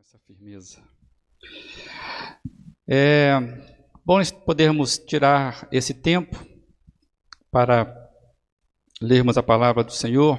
essa 0.00 0.18
firmeza. 0.26 0.80
É 2.86 3.32
bom 4.04 4.22
podermos 4.44 4.96
tirar 4.96 5.66
esse 5.72 5.92
tempo 5.92 6.38
para 7.50 7.92
lermos 9.00 9.36
a 9.36 9.42
palavra 9.42 9.82
do 9.82 9.90
Senhor. 9.90 10.38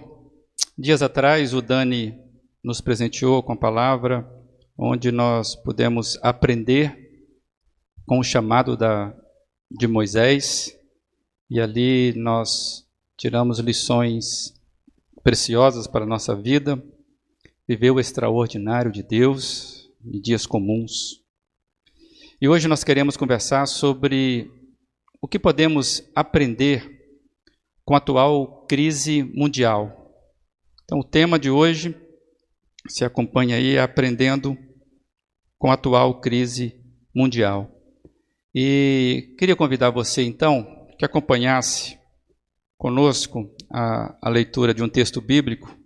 Dias 0.78 1.02
atrás, 1.02 1.54
o 1.54 1.62
Dani 1.62 2.18
nos 2.64 2.80
presenteou 2.80 3.44
com 3.44 3.52
a 3.52 3.58
palavra, 3.58 4.26
onde 4.78 5.12
nós 5.12 5.58
pudemos 5.58 6.18
aprender 6.22 7.28
com 8.06 8.20
o 8.20 8.24
chamado 8.24 8.78
da, 8.78 9.14
de 9.70 9.88
Moisés, 9.88 10.74
e 11.50 11.60
ali 11.60 12.14
nós 12.16 12.88
tiramos 13.18 13.60
lições 13.60 14.54
preciosas 15.22 15.86
para 15.86 16.06
a 16.06 16.08
nossa 16.08 16.34
vida 16.34 16.82
viver 17.68 17.92
o 17.92 18.00
extraordinário 18.00 18.92
de 18.92 19.02
Deus 19.02 19.90
em 20.06 20.20
dias 20.20 20.46
comuns. 20.46 21.22
E 22.42 22.48
hoje 22.48 22.68
nós 22.68 22.84
queremos 22.84 23.16
conversar 23.16 23.66
sobre 23.66 24.52
o 25.22 25.28
que 25.28 25.40
podemos 25.40 26.04
aprender 26.14 26.86
com 27.86 27.94
a 27.94 27.98
atual 27.98 28.66
crise 28.66 29.24
mundial. 29.24 30.12
Então, 30.84 31.00
o 31.00 31.04
tema 31.04 31.40
de 31.40 31.50
hoje, 31.50 31.96
se 32.90 33.06
acompanha 33.06 33.56
aí, 33.56 33.76
é 33.76 33.82
aprendendo 33.82 34.58
com 35.58 35.72
a 35.72 35.76
atual 35.76 36.20
crise 36.20 36.78
mundial. 37.16 37.72
E 38.54 39.34
queria 39.40 39.56
convidar 39.56 39.90
você, 39.90 40.24
então, 40.24 40.86
que 41.00 41.06
acompanhasse 41.06 41.98
conosco 42.78 43.50
a, 43.72 44.18
a 44.22 44.30
leitura 44.30 44.74
de 44.74 44.84
um 44.84 44.90
texto 44.90 45.22
bíblico 45.22 45.83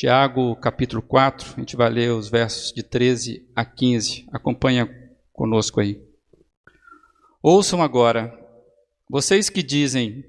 Tiago, 0.00 0.56
capítulo 0.56 1.02
4, 1.02 1.56
a 1.56 1.60
gente 1.60 1.76
vai 1.76 1.90
ler 1.90 2.10
os 2.10 2.30
versos 2.30 2.72
de 2.72 2.82
13 2.82 3.46
a 3.54 3.66
15. 3.66 4.26
Acompanha 4.32 4.88
conosco 5.30 5.78
aí. 5.78 6.02
Ouçam 7.42 7.82
agora, 7.82 8.32
vocês 9.06 9.50
que 9.50 9.62
dizem, 9.62 10.24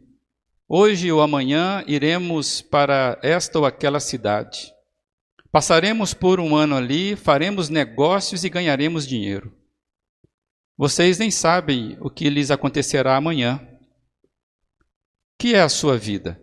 hoje 0.67 1.09
ou 1.09 1.21
amanhã 1.21 1.85
iremos 1.87 2.61
para 2.61 3.17
esta 3.23 3.59
ou 3.59 3.65
aquela 3.65 4.01
cidade. 4.01 4.73
Passaremos 5.53 6.13
por 6.13 6.41
um 6.41 6.53
ano 6.53 6.75
ali, 6.75 7.15
faremos 7.15 7.69
negócios 7.69 8.43
e 8.43 8.49
ganharemos 8.49 9.07
dinheiro. 9.07 9.57
Vocês 10.77 11.17
nem 11.17 11.31
sabem 11.31 11.97
o 12.01 12.09
que 12.09 12.29
lhes 12.29 12.51
acontecerá 12.51 13.15
amanhã. 13.15 13.65
Que 15.39 15.55
é 15.55 15.61
a 15.61 15.69
sua 15.69 15.97
vida? 15.97 16.37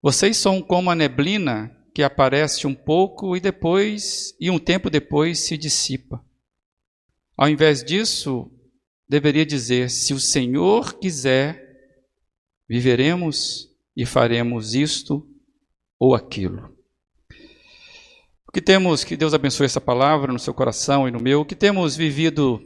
Vocês 0.00 0.38
são 0.38 0.62
como 0.62 0.90
a 0.90 0.94
neblina 0.94 1.73
que 1.94 2.02
aparece 2.02 2.66
um 2.66 2.74
pouco 2.74 3.36
e 3.36 3.40
depois, 3.40 4.34
e 4.40 4.50
um 4.50 4.58
tempo 4.58 4.90
depois, 4.90 5.38
se 5.38 5.56
dissipa. 5.56 6.20
Ao 7.36 7.48
invés 7.48 7.84
disso, 7.84 8.50
deveria 9.08 9.46
dizer: 9.46 9.88
se 9.88 10.12
o 10.12 10.18
Senhor 10.18 10.98
quiser, 10.98 11.62
viveremos 12.68 13.68
e 13.96 14.04
faremos 14.04 14.74
isto 14.74 15.24
ou 15.98 16.14
aquilo. 16.16 16.74
O 18.48 18.52
que 18.52 18.60
temos, 18.60 19.04
que 19.04 19.16
Deus 19.16 19.32
abençoe 19.32 19.66
essa 19.66 19.80
palavra 19.80 20.32
no 20.32 20.38
seu 20.38 20.52
coração 20.52 21.06
e 21.06 21.12
no 21.12 21.20
meu, 21.20 21.40
o 21.42 21.44
que 21.44 21.54
temos 21.54 21.96
vivido 21.96 22.60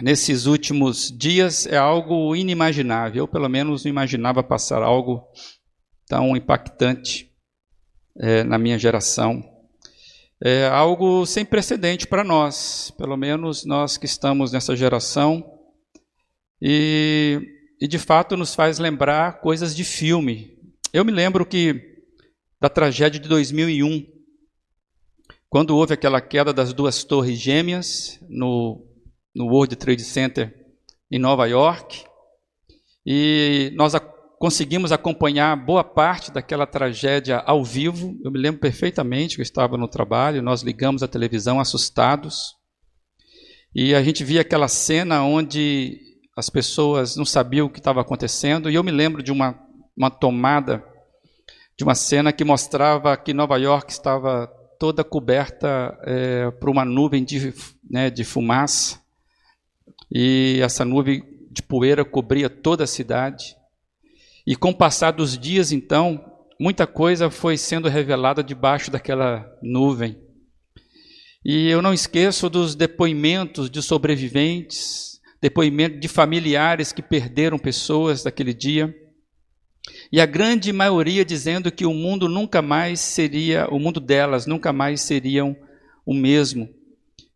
nesses 0.00 0.46
últimos 0.46 1.10
dias 1.10 1.66
é 1.66 1.76
algo 1.76 2.34
inimaginável. 2.34 3.24
Eu, 3.24 3.28
pelo 3.28 3.48
menos, 3.48 3.84
não 3.84 3.90
imaginava 3.90 4.42
passar 4.42 4.82
algo 4.82 5.22
tão 6.06 6.36
impactante 6.36 7.31
é, 8.18 8.44
na 8.44 8.58
minha 8.58 8.78
geração. 8.78 9.42
É 10.44 10.66
algo 10.66 11.24
sem 11.24 11.44
precedente 11.44 12.06
para 12.06 12.24
nós, 12.24 12.92
pelo 12.98 13.16
menos 13.16 13.64
nós 13.64 13.96
que 13.96 14.06
estamos 14.06 14.50
nessa 14.50 14.74
geração, 14.74 15.44
e, 16.60 17.40
e 17.80 17.86
de 17.86 17.98
fato 17.98 18.36
nos 18.36 18.54
faz 18.54 18.78
lembrar 18.78 19.40
coisas 19.40 19.74
de 19.74 19.84
filme. 19.84 20.58
Eu 20.92 21.04
me 21.04 21.12
lembro 21.12 21.46
que 21.46 21.92
da 22.60 22.68
tragédia 22.68 23.20
de 23.20 23.28
2001, 23.28 24.06
quando 25.48 25.76
houve 25.76 25.94
aquela 25.94 26.20
queda 26.20 26.52
das 26.52 26.72
duas 26.72 27.04
torres 27.04 27.38
gêmeas 27.38 28.18
no, 28.28 28.84
no 29.34 29.46
World 29.46 29.76
Trade 29.76 30.02
Center 30.02 30.54
em 31.10 31.18
Nova 31.18 31.46
York, 31.46 32.04
e 33.06 33.72
nós 33.74 33.94
conseguimos 34.42 34.90
acompanhar 34.90 35.54
boa 35.54 35.84
parte 35.84 36.32
daquela 36.32 36.66
tragédia 36.66 37.38
ao 37.46 37.64
vivo. 37.64 38.18
Eu 38.24 38.32
me 38.32 38.40
lembro 38.40 38.60
perfeitamente 38.60 39.36
que 39.36 39.40
eu 39.40 39.44
estava 39.44 39.76
no 39.76 39.86
trabalho, 39.86 40.42
nós 40.42 40.62
ligamos 40.62 41.00
a 41.00 41.06
televisão 41.06 41.60
assustados. 41.60 42.56
E 43.72 43.94
a 43.94 44.02
gente 44.02 44.24
via 44.24 44.40
aquela 44.40 44.66
cena 44.66 45.22
onde 45.22 45.96
as 46.36 46.50
pessoas 46.50 47.14
não 47.14 47.24
sabiam 47.24 47.68
o 47.68 47.70
que 47.70 47.78
estava 47.78 48.00
acontecendo. 48.00 48.68
E 48.68 48.74
eu 48.74 48.82
me 48.82 48.90
lembro 48.90 49.22
de 49.22 49.30
uma, 49.30 49.56
uma 49.96 50.10
tomada, 50.10 50.84
de 51.78 51.84
uma 51.84 51.94
cena 51.94 52.32
que 52.32 52.42
mostrava 52.42 53.16
que 53.16 53.32
Nova 53.32 53.56
York 53.58 53.92
estava 53.92 54.48
toda 54.76 55.04
coberta 55.04 55.96
é, 56.02 56.50
por 56.50 56.68
uma 56.68 56.84
nuvem 56.84 57.22
de, 57.22 57.54
né, 57.88 58.10
de 58.10 58.24
fumaça. 58.24 59.00
E 60.10 60.58
essa 60.60 60.84
nuvem 60.84 61.22
de 61.48 61.62
poeira 61.62 62.04
cobria 62.04 62.50
toda 62.50 62.82
a 62.82 62.88
cidade. 62.88 63.61
E 64.46 64.56
com 64.56 64.70
o 64.70 64.76
passar 64.76 65.12
dos 65.12 65.38
dias, 65.38 65.70
então, 65.72 66.24
muita 66.58 66.86
coisa 66.86 67.30
foi 67.30 67.56
sendo 67.56 67.88
revelada 67.88 68.42
debaixo 68.42 68.90
daquela 68.90 69.46
nuvem. 69.62 70.16
E 71.44 71.68
eu 71.68 71.82
não 71.82 71.92
esqueço 71.92 72.48
dos 72.48 72.74
depoimentos 72.74 73.68
de 73.68 73.82
sobreviventes, 73.82 75.20
depoimentos 75.40 76.00
de 76.00 76.06
familiares 76.06 76.92
que 76.92 77.02
perderam 77.02 77.58
pessoas 77.58 78.22
daquele 78.22 78.54
dia. 78.54 78.94
E 80.12 80.20
a 80.20 80.26
grande 80.26 80.72
maioria 80.72 81.24
dizendo 81.24 81.72
que 81.72 81.84
o 81.84 81.92
mundo 81.92 82.28
nunca 82.28 82.62
mais 82.62 83.00
seria, 83.00 83.66
o 83.68 83.78
mundo 83.78 83.98
delas 83.98 84.46
nunca 84.46 84.72
mais 84.72 85.00
seriam 85.00 85.56
o 86.06 86.14
mesmo. 86.14 86.68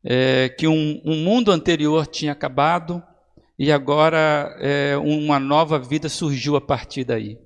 É, 0.05 0.49
que 0.51 0.69
um, 0.69 1.03
um 1.05 1.17
mundo 1.17 1.51
anterior 1.51 2.07
tinha 2.07 2.31
acabado, 2.31 3.03
e 3.59 3.73
agora 3.73 4.55
é, 4.61 4.97
uma 4.99 5.41
nova 5.41 5.79
vida 5.79 6.09
surgiu 6.09 6.57
a 6.57 6.61
partir 6.61 7.05
daí. 7.05 7.39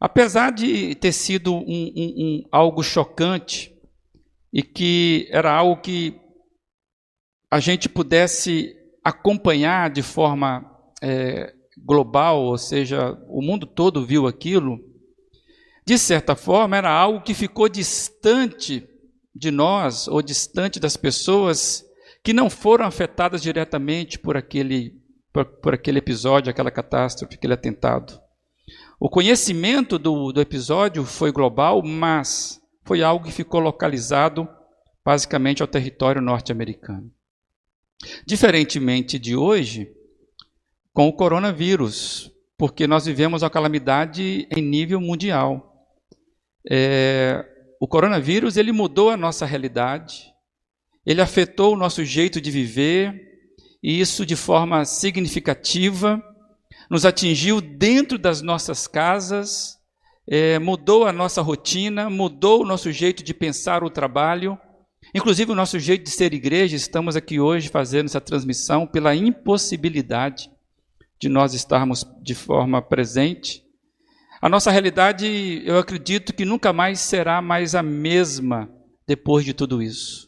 Apesar 0.00 0.52
de 0.52 0.94
ter 0.94 1.12
sido 1.12 1.54
um, 1.54 1.62
um, 1.96 2.14
um, 2.18 2.44
algo 2.52 2.82
chocante 2.82 3.74
e 4.52 4.62
que 4.62 5.26
era 5.30 5.52
algo 5.52 5.80
que 5.80 6.20
a 7.50 7.58
gente 7.58 7.88
pudesse 7.88 8.76
acompanhar 9.02 9.90
de 9.90 10.02
forma 10.02 10.64
é, 11.02 11.52
global, 11.76 12.42
ou 12.42 12.58
seja, 12.58 13.18
o 13.28 13.42
mundo 13.42 13.66
todo 13.66 14.04
viu 14.04 14.26
aquilo, 14.26 14.78
de 15.86 15.98
certa 15.98 16.36
forma 16.36 16.76
era 16.76 16.90
algo 16.90 17.22
que 17.22 17.34
ficou 17.34 17.68
distante 17.68 18.88
de 19.34 19.50
nós 19.50 20.06
ou 20.06 20.22
distante 20.22 20.78
das 20.78 20.96
pessoas 20.96 21.84
que 22.24 22.32
não 22.32 22.48
foram 22.48 22.86
afetadas 22.86 23.42
diretamente 23.42 24.18
por 24.18 24.34
aquele, 24.34 24.98
por, 25.30 25.44
por 25.44 25.74
aquele 25.74 25.98
episódio, 25.98 26.50
aquela 26.50 26.70
catástrofe, 26.70 27.34
aquele 27.34 27.52
atentado. 27.52 28.18
O 28.98 29.10
conhecimento 29.10 29.98
do, 29.98 30.32
do 30.32 30.40
episódio 30.40 31.04
foi 31.04 31.30
global, 31.30 31.82
mas 31.82 32.58
foi 32.86 33.02
algo 33.02 33.26
que 33.26 33.32
ficou 33.32 33.60
localizado 33.60 34.48
basicamente 35.04 35.60
ao 35.60 35.68
território 35.68 36.22
norte-americano. 36.22 37.12
Diferentemente 38.26 39.18
de 39.18 39.36
hoje, 39.36 39.92
com 40.94 41.08
o 41.08 41.12
coronavírus, 41.12 42.32
porque 42.56 42.86
nós 42.86 43.04
vivemos 43.04 43.42
uma 43.42 43.50
calamidade 43.50 44.48
em 44.50 44.62
nível 44.62 45.00
mundial. 45.00 45.86
É, 46.70 47.44
o 47.78 47.86
coronavírus 47.86 48.56
ele 48.56 48.72
mudou 48.72 49.10
a 49.10 49.16
nossa 49.16 49.44
realidade, 49.44 50.33
ele 51.06 51.20
afetou 51.20 51.74
o 51.74 51.76
nosso 51.76 52.04
jeito 52.04 52.40
de 52.40 52.50
viver, 52.50 53.14
e 53.82 54.00
isso 54.00 54.24
de 54.24 54.36
forma 54.36 54.84
significativa, 54.84 56.22
nos 56.90 57.04
atingiu 57.04 57.60
dentro 57.60 58.18
das 58.18 58.40
nossas 58.40 58.86
casas, 58.86 59.78
é, 60.26 60.58
mudou 60.58 61.06
a 61.06 61.12
nossa 61.12 61.42
rotina, 61.42 62.08
mudou 62.08 62.62
o 62.62 62.66
nosso 62.66 62.90
jeito 62.90 63.22
de 63.22 63.34
pensar 63.34 63.84
o 63.84 63.90
trabalho, 63.90 64.58
inclusive 65.14 65.52
o 65.52 65.54
nosso 65.54 65.78
jeito 65.78 66.04
de 66.04 66.10
ser 66.10 66.32
igreja. 66.32 66.76
Estamos 66.76 67.16
aqui 67.16 67.38
hoje 67.38 67.68
fazendo 67.68 68.06
essa 68.06 68.20
transmissão 68.20 68.86
pela 68.86 69.14
impossibilidade 69.14 70.50
de 71.20 71.28
nós 71.28 71.54
estarmos 71.54 72.04
de 72.22 72.34
forma 72.34 72.80
presente. 72.80 73.62
A 74.40 74.48
nossa 74.48 74.70
realidade, 74.70 75.62
eu 75.64 75.78
acredito 75.78 76.34
que 76.34 76.44
nunca 76.44 76.72
mais 76.72 77.00
será 77.00 77.40
mais 77.40 77.74
a 77.74 77.82
mesma 77.82 78.70
depois 79.06 79.44
de 79.44 79.54
tudo 79.54 79.82
isso. 79.82 80.23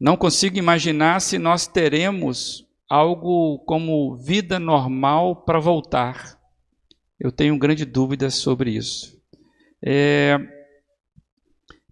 Não 0.00 0.16
consigo 0.16 0.56
imaginar 0.56 1.20
se 1.20 1.38
nós 1.38 1.66
teremos 1.66 2.66
algo 2.88 3.58
como 3.66 4.16
vida 4.16 4.58
normal 4.58 5.44
para 5.44 5.60
voltar. 5.60 6.40
Eu 7.18 7.30
tenho 7.30 7.58
grande 7.58 7.84
dúvida 7.84 8.30
sobre 8.30 8.70
isso. 8.70 9.20
É, 9.84 10.38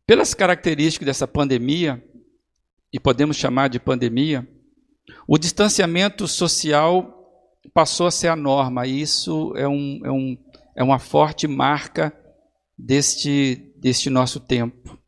pelas 0.07 0.33
características 0.33 1.05
dessa 1.05 1.29
pandemia, 1.29 2.03
e 2.91 2.99
podemos 2.99 3.37
chamar 3.37 3.69
de 3.69 3.79
pandemia, 3.79 4.49
o 5.27 5.37
distanciamento 5.37 6.27
social 6.27 7.15
passou 7.75 8.07
a 8.07 8.11
ser 8.11 8.29
a 8.29 8.37
norma, 8.37 8.87
e 8.87 9.03
isso 9.03 9.53
é, 9.55 9.69
um, 9.69 10.01
é, 10.03 10.11
um, 10.11 10.37
é 10.75 10.83
uma 10.83 10.99
forte 10.99 11.47
marca 11.47 12.11
deste, 12.77 13.71
deste 13.77 14.09
nosso 14.09 14.41
tempo. 14.41 14.99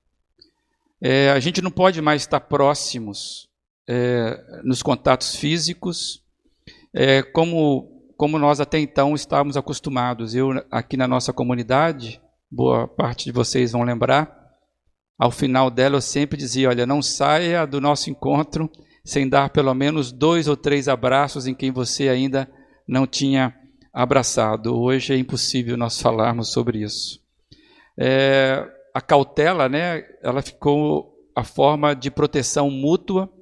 É, 1.02 1.31
a 1.31 1.41
gente 1.41 1.62
não 1.62 1.70
pode 1.70 2.00
mais 2.02 2.23
estar 2.23 2.41
próximos 2.41 3.49
é, 3.88 4.38
nos 4.62 4.82
contatos 4.82 5.35
físicos, 5.35 6.23
é, 6.94 7.23
como, 7.23 8.05
como 8.17 8.38
nós 8.38 8.61
até 8.61 8.79
então 8.79 9.14
estávamos 9.14 9.56
acostumados. 9.56 10.35
Eu, 10.35 10.50
aqui 10.70 10.97
na 10.97 11.08
nossa 11.08 11.32
comunidade, 11.32 12.20
boa 12.50 12.87
parte 12.87 13.25
de 13.25 13.32
vocês 13.32 13.73
vão 13.73 13.82
lembrar, 13.82 14.41
ao 15.19 15.31
final 15.31 15.70
dela 15.70 15.97
eu 15.97 16.00
sempre 16.00 16.38
dizia: 16.38 16.69
olha, 16.69 16.87
não 16.87 17.02
saia 17.02 17.67
do 17.67 17.81
nosso 17.81 18.11
encontro 18.11 18.70
sem 19.05 19.29
dar 19.29 19.50
pelo 19.50 19.75
menos 19.75 20.12
dois 20.12 20.47
ou 20.49 20.56
três 20.56 20.88
abraços 20.88 21.47
em 21.47 21.55
quem 21.55 21.70
você 21.70 22.08
ainda 22.08 22.50
não 22.87 23.06
tinha 23.06 23.55
abraçado. 23.93 24.79
Hoje 24.79 25.14
é 25.14 25.17
impossível 25.17 25.76
nós 25.76 26.00
falarmos 26.00 26.52
sobre 26.52 26.82
isso. 26.82 27.20
É, 27.99 28.67
a 28.94 29.00
cautela, 29.00 29.69
né, 29.69 30.02
ela 30.22 30.42
ficou 30.42 31.14
a 31.34 31.44
forma 31.44 31.94
de 31.94 32.10
proteção 32.10 32.70
mútua, 32.70 33.32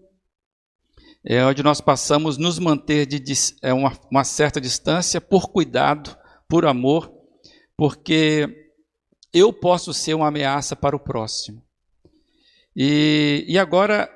é 1.25 1.45
onde 1.45 1.63
nós 1.63 1.81
passamos 1.81 2.39
nos 2.39 2.59
manter 2.59 3.07
de 3.07 3.21
é 3.63 3.73
uma, 3.73 3.93
uma 4.11 4.25
certa 4.25 4.61
distância 4.61 5.21
por 5.21 5.49
cuidado, 5.49 6.17
por 6.49 6.65
amor, 6.65 7.13
porque 7.77 8.73
eu 9.33 9.53
posso 9.53 9.93
ser 9.93 10.15
uma 10.15 10.29
ameaça 10.29 10.75
para 10.75 10.97
o 10.97 11.01
próximo. 11.01 11.63
E, 12.75 13.45
e 13.49 13.59
agora 13.59 14.09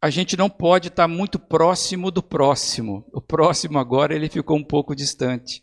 a 0.00 0.08
gente 0.08 0.36
não 0.36 0.48
pode 0.48 0.88
estar 0.88 1.06
muito 1.06 1.38
próximo 1.38 2.10
do 2.10 2.22
próximo. 2.22 3.04
O 3.12 3.20
próximo 3.20 3.78
agora 3.78 4.14
ele 4.14 4.28
ficou 4.28 4.56
um 4.56 4.64
pouco 4.64 4.94
distante. 4.94 5.62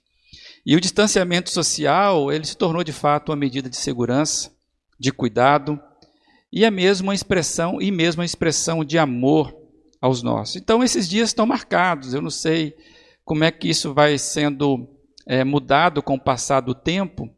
E 0.66 0.76
o 0.76 0.82
distanciamento 0.82 1.50
social, 1.50 2.32
ele 2.32 2.46
se 2.46 2.56
tornou 2.56 2.84
de 2.84 2.92
fato 2.92 3.30
uma 3.30 3.36
medida 3.36 3.70
de 3.70 3.78
segurança, 3.78 4.52
de 5.00 5.12
cuidado 5.12 5.80
e 6.52 6.66
a 6.66 6.72
mesma 6.72 7.14
expressão 7.14 7.82
e 7.82 7.92
mesmo 7.92 8.22
a 8.22 8.26
expressão 8.26 8.84
de 8.84 8.98
amor 8.98 9.56
aos 10.02 10.24
nossos. 10.24 10.56
Então 10.56 10.84
esses 10.84 11.08
dias 11.08 11.30
estão 11.30 11.46
marcados. 11.46 12.14
Eu 12.14 12.22
não 12.22 12.30
sei 12.30 12.76
como 13.24 13.44
é 13.44 13.52
que 13.52 13.70
isso 13.70 13.94
vai 13.94 14.18
sendo 14.18 14.88
é, 15.28 15.44
mudado 15.44 16.02
com 16.02 16.16
o 16.16 16.20
passar 16.20 16.62
do 16.62 16.74
tempo, 16.74 17.30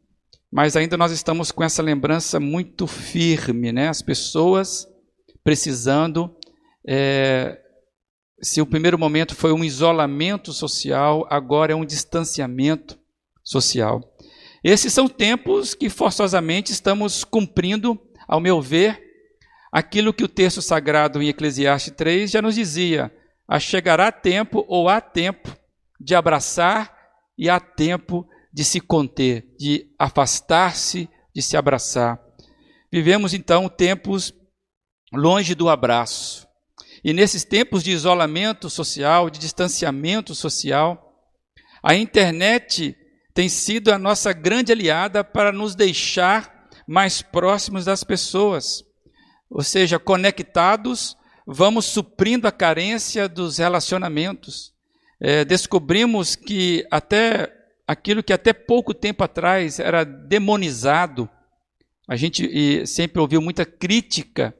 mas 0.50 0.76
ainda 0.76 0.96
nós 0.96 1.12
estamos 1.12 1.50
com 1.50 1.64
essa 1.64 1.82
lembrança 1.82 2.38
muito 2.38 2.86
firme, 2.86 3.72
né? 3.72 3.88
As 3.88 4.02
pessoas 4.02 4.86
precisando 5.42 6.34
é, 6.86 7.60
se 8.42 8.60
o 8.60 8.66
primeiro 8.66 8.98
momento 8.98 9.34
foi 9.34 9.52
um 9.52 9.62
isolamento 9.62 10.52
social, 10.52 11.26
agora 11.28 11.72
é 11.72 11.76
um 11.76 11.84
distanciamento 11.84 12.98
social. 13.44 14.09
Esses 14.62 14.92
são 14.92 15.08
tempos 15.08 15.74
que 15.74 15.88
forçosamente 15.88 16.72
estamos 16.72 17.24
cumprindo, 17.24 17.98
ao 18.28 18.40
meu 18.40 18.60
ver, 18.60 19.00
aquilo 19.72 20.12
que 20.12 20.24
o 20.24 20.28
texto 20.28 20.60
sagrado 20.60 21.22
em 21.22 21.28
Eclesiastes 21.28 21.94
3 21.96 22.30
já 22.30 22.42
nos 22.42 22.54
dizia: 22.54 23.12
chegará 23.58 24.12
tempo 24.12 24.64
ou 24.68 24.88
há 24.88 25.00
tempo 25.00 25.56
de 25.98 26.14
abraçar 26.14 26.94
e 27.36 27.48
há 27.48 27.58
tempo 27.58 28.28
de 28.52 28.64
se 28.64 28.80
conter, 28.80 29.46
de 29.58 29.86
afastar-se, 29.98 31.08
de 31.34 31.40
se 31.40 31.56
abraçar. 31.56 32.20
Vivemos 32.92 33.32
então 33.32 33.68
tempos 33.68 34.34
longe 35.12 35.54
do 35.54 35.68
abraço. 35.68 36.46
E 37.02 37.12
nesses 37.12 37.44
tempos 37.44 37.82
de 37.82 37.92
isolamento 37.92 38.68
social, 38.68 39.30
de 39.30 39.38
distanciamento 39.38 40.34
social, 40.34 41.14
a 41.82 41.94
internet 41.94 42.94
tem 43.34 43.48
sido 43.48 43.92
a 43.92 43.98
nossa 43.98 44.32
grande 44.32 44.72
aliada 44.72 45.22
para 45.22 45.52
nos 45.52 45.74
deixar 45.74 46.68
mais 46.86 47.22
próximos 47.22 47.84
das 47.84 48.02
pessoas. 48.02 48.84
Ou 49.48 49.62
seja, 49.62 49.98
conectados, 49.98 51.16
vamos 51.46 51.86
suprindo 51.86 52.46
a 52.46 52.52
carência 52.52 53.28
dos 53.28 53.58
relacionamentos. 53.58 54.72
É, 55.20 55.44
descobrimos 55.44 56.34
que 56.34 56.86
até 56.90 57.52
aquilo 57.86 58.22
que 58.22 58.32
até 58.32 58.52
pouco 58.52 58.94
tempo 58.94 59.24
atrás 59.24 59.80
era 59.80 60.04
demonizado, 60.04 61.28
a 62.08 62.16
gente 62.16 62.86
sempre 62.86 63.20
ouviu 63.20 63.40
muita 63.40 63.64
crítica 63.64 64.54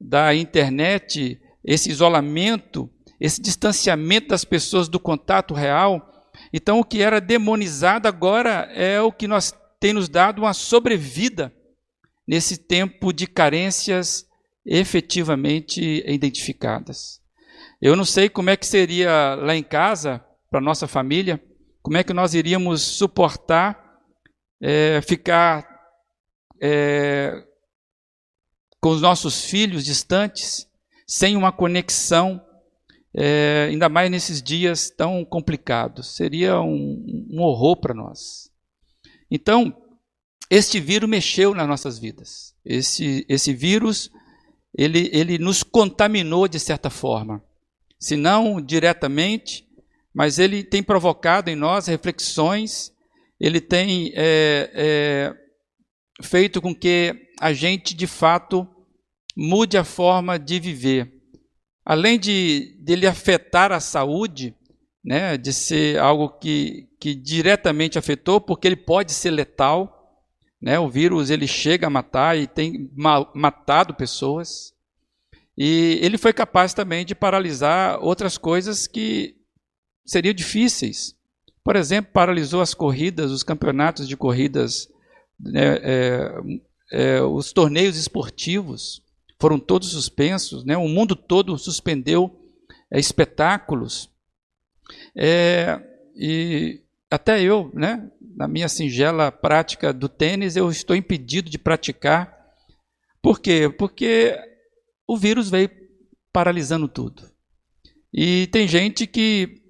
da 0.00 0.34
internet 0.34 1.40
esse 1.64 1.90
isolamento, 1.90 2.88
esse 3.20 3.40
distanciamento 3.40 4.28
das 4.28 4.44
pessoas 4.44 4.88
do 4.88 5.00
contato 5.00 5.52
real. 5.52 6.15
Então, 6.52 6.78
o 6.78 6.84
que 6.84 7.02
era 7.02 7.20
demonizado 7.20 8.08
agora 8.08 8.70
é 8.74 9.00
o 9.00 9.12
que 9.12 9.26
nós 9.28 9.54
tem 9.80 9.92
nos 9.92 10.08
dado 10.08 10.40
uma 10.42 10.54
sobrevida 10.54 11.52
nesse 12.26 12.56
tempo 12.56 13.12
de 13.12 13.26
carências 13.26 14.26
efetivamente 14.64 16.02
identificadas. 16.06 17.20
Eu 17.80 17.94
não 17.94 18.04
sei 18.04 18.28
como 18.28 18.50
é 18.50 18.56
que 18.56 18.66
seria 18.66 19.34
lá 19.34 19.54
em 19.54 19.62
casa, 19.62 20.24
para 20.50 20.60
nossa 20.60 20.86
família, 20.86 21.42
como 21.82 21.96
é 21.96 22.04
que 22.04 22.12
nós 22.12 22.34
iríamos 22.34 22.82
suportar 22.82 23.86
é, 24.60 25.00
ficar 25.02 25.66
é, 26.60 27.44
com 28.80 28.90
os 28.90 29.00
nossos 29.00 29.44
filhos 29.44 29.84
distantes, 29.84 30.66
sem 31.06 31.36
uma 31.36 31.52
conexão, 31.52 32.40
é, 33.18 33.68
ainda 33.70 33.88
mais 33.88 34.10
nesses 34.10 34.42
dias 34.42 34.90
tão 34.90 35.24
complicados. 35.24 36.14
Seria 36.14 36.60
um, 36.60 37.26
um 37.30 37.40
horror 37.40 37.76
para 37.80 37.94
nós. 37.94 38.50
Então, 39.30 39.74
este 40.50 40.78
vírus 40.78 41.08
mexeu 41.08 41.54
nas 41.54 41.66
nossas 41.66 41.98
vidas. 41.98 42.54
Esse, 42.62 43.24
esse 43.26 43.54
vírus, 43.54 44.10
ele, 44.76 45.08
ele 45.12 45.38
nos 45.38 45.62
contaminou 45.62 46.46
de 46.46 46.60
certa 46.60 46.90
forma. 46.90 47.42
Se 47.98 48.16
não 48.16 48.60
diretamente, 48.60 49.66
mas 50.14 50.38
ele 50.38 50.62
tem 50.62 50.82
provocado 50.82 51.48
em 51.50 51.56
nós 51.56 51.86
reflexões, 51.86 52.92
ele 53.40 53.60
tem 53.60 54.12
é, 54.14 54.70
é, 54.74 55.34
feito 56.22 56.60
com 56.60 56.74
que 56.74 57.14
a 57.40 57.52
gente, 57.54 57.94
de 57.94 58.06
fato, 58.06 58.68
mude 59.34 59.78
a 59.78 59.84
forma 59.84 60.38
de 60.38 60.60
viver. 60.60 61.15
Além 61.86 62.18
de 62.18 62.76
dele 62.80 63.06
afetar 63.06 63.70
a 63.70 63.78
saúde, 63.78 64.52
né, 65.04 65.36
de 65.36 65.52
ser 65.52 66.00
algo 66.00 66.30
que, 66.30 66.88
que 66.98 67.14
diretamente 67.14 67.96
afetou, 67.96 68.40
porque 68.40 68.66
ele 68.66 68.74
pode 68.74 69.12
ser 69.12 69.30
letal, 69.30 70.20
né, 70.60 70.80
o 70.80 70.90
vírus 70.90 71.30
ele 71.30 71.46
chega 71.46 71.86
a 71.86 71.90
matar 71.90 72.36
e 72.36 72.48
tem 72.48 72.90
matado 73.32 73.94
pessoas. 73.94 74.74
E 75.56 76.00
ele 76.02 76.18
foi 76.18 76.32
capaz 76.32 76.74
também 76.74 77.06
de 77.06 77.14
paralisar 77.14 78.02
outras 78.02 78.36
coisas 78.36 78.88
que 78.88 79.36
seriam 80.04 80.34
difíceis. 80.34 81.14
Por 81.62 81.76
exemplo, 81.76 82.10
paralisou 82.12 82.60
as 82.60 82.74
corridas, 82.74 83.30
os 83.30 83.44
campeonatos 83.44 84.08
de 84.08 84.16
corridas, 84.16 84.88
né, 85.38 85.78
é, 85.82 86.34
é, 86.90 87.22
os 87.22 87.52
torneios 87.52 87.96
esportivos 87.96 89.05
foram 89.46 89.60
todos 89.60 89.92
suspensos, 89.92 90.64
né? 90.64 90.76
o 90.76 90.88
mundo 90.88 91.14
todo 91.14 91.56
suspendeu 91.56 92.36
é, 92.90 92.98
espetáculos. 92.98 94.10
É, 95.16 95.80
e 96.16 96.82
até 97.08 97.40
eu, 97.40 97.70
né, 97.72 98.10
na 98.34 98.48
minha 98.48 98.68
singela 98.68 99.30
prática 99.30 99.92
do 99.92 100.08
tênis, 100.08 100.56
eu 100.56 100.68
estou 100.68 100.96
impedido 100.96 101.48
de 101.48 101.58
praticar. 101.58 102.36
Por 103.22 103.38
quê? 103.38 103.72
Porque 103.78 104.36
o 105.06 105.16
vírus 105.16 105.48
veio 105.48 105.70
paralisando 106.32 106.88
tudo. 106.88 107.30
E 108.12 108.48
tem 108.48 108.66
gente 108.66 109.06
que 109.06 109.62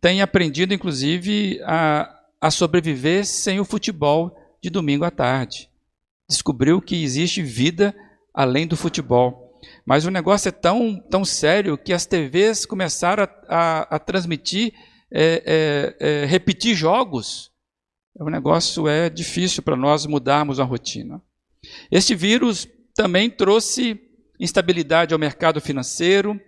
tem 0.00 0.22
aprendido, 0.22 0.72
inclusive, 0.72 1.60
a, 1.64 2.16
a 2.40 2.48
sobreviver 2.48 3.26
sem 3.26 3.58
o 3.58 3.64
futebol 3.64 4.38
de 4.62 4.70
domingo 4.70 5.04
à 5.04 5.10
tarde. 5.10 5.68
Descobriu 6.28 6.80
que 6.80 7.02
existe 7.02 7.42
vida 7.42 7.92
além 8.34 8.66
do 8.66 8.76
futebol. 8.76 9.48
Mas 9.84 10.04
o 10.04 10.10
negócio 10.10 10.48
é 10.48 10.52
tão, 10.52 11.00
tão 11.10 11.24
sério 11.24 11.76
que 11.76 11.92
as 11.92 12.06
TVs 12.06 12.64
começaram 12.64 13.24
a, 13.24 13.28
a, 13.48 13.96
a 13.96 13.98
transmitir, 13.98 14.72
é, 15.12 15.96
é, 16.00 16.22
é, 16.22 16.24
repetir 16.26 16.74
jogos. 16.74 17.50
O 18.18 18.30
negócio 18.30 18.88
é 18.88 19.08
difícil 19.08 19.62
para 19.62 19.76
nós 19.76 20.06
mudarmos 20.06 20.60
a 20.60 20.64
rotina. 20.64 21.22
Este 21.90 22.14
vírus 22.14 22.66
também 22.94 23.30
trouxe 23.30 24.00
instabilidade 24.40 25.12
ao 25.12 25.20
mercado 25.20 25.60
financeiro, 25.60 26.40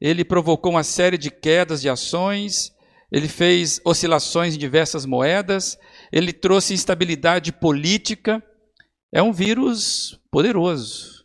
ele 0.00 0.24
provocou 0.24 0.72
uma 0.72 0.82
série 0.82 1.16
de 1.16 1.30
quedas 1.30 1.80
de 1.80 1.88
ações, 1.88 2.72
ele 3.10 3.28
fez 3.28 3.80
oscilações 3.84 4.54
em 4.54 4.58
diversas 4.58 5.06
moedas, 5.06 5.78
ele 6.12 6.32
trouxe 6.32 6.74
instabilidade 6.74 7.52
política, 7.52 8.42
é 9.12 9.22
um 9.22 9.32
vírus 9.32 10.20
poderoso. 10.30 11.15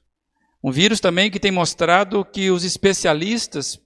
Um 0.64 0.72
vírus 0.72 1.00
também 1.00 1.32
que 1.32 1.40
tem 1.40 1.52
mostrado 1.52 2.24
que 2.24 2.52
os 2.52 2.64
especialistas, 2.64 3.80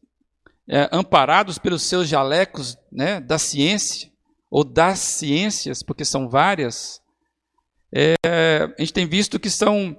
é, 0.67 0.89
amparados 0.91 1.57
pelos 1.57 1.83
seus 1.83 2.07
jalecos 2.07 2.77
né, 2.91 3.19
da 3.19 3.37
ciência, 3.37 4.11
ou 4.49 4.63
das 4.63 4.99
ciências, 4.99 5.81
porque 5.81 6.05
são 6.05 6.29
várias, 6.29 7.01
é, 7.93 8.15
a 8.25 8.81
gente 8.81 8.93
tem 8.93 9.07
visto 9.07 9.39
que 9.39 9.49
são 9.49 9.97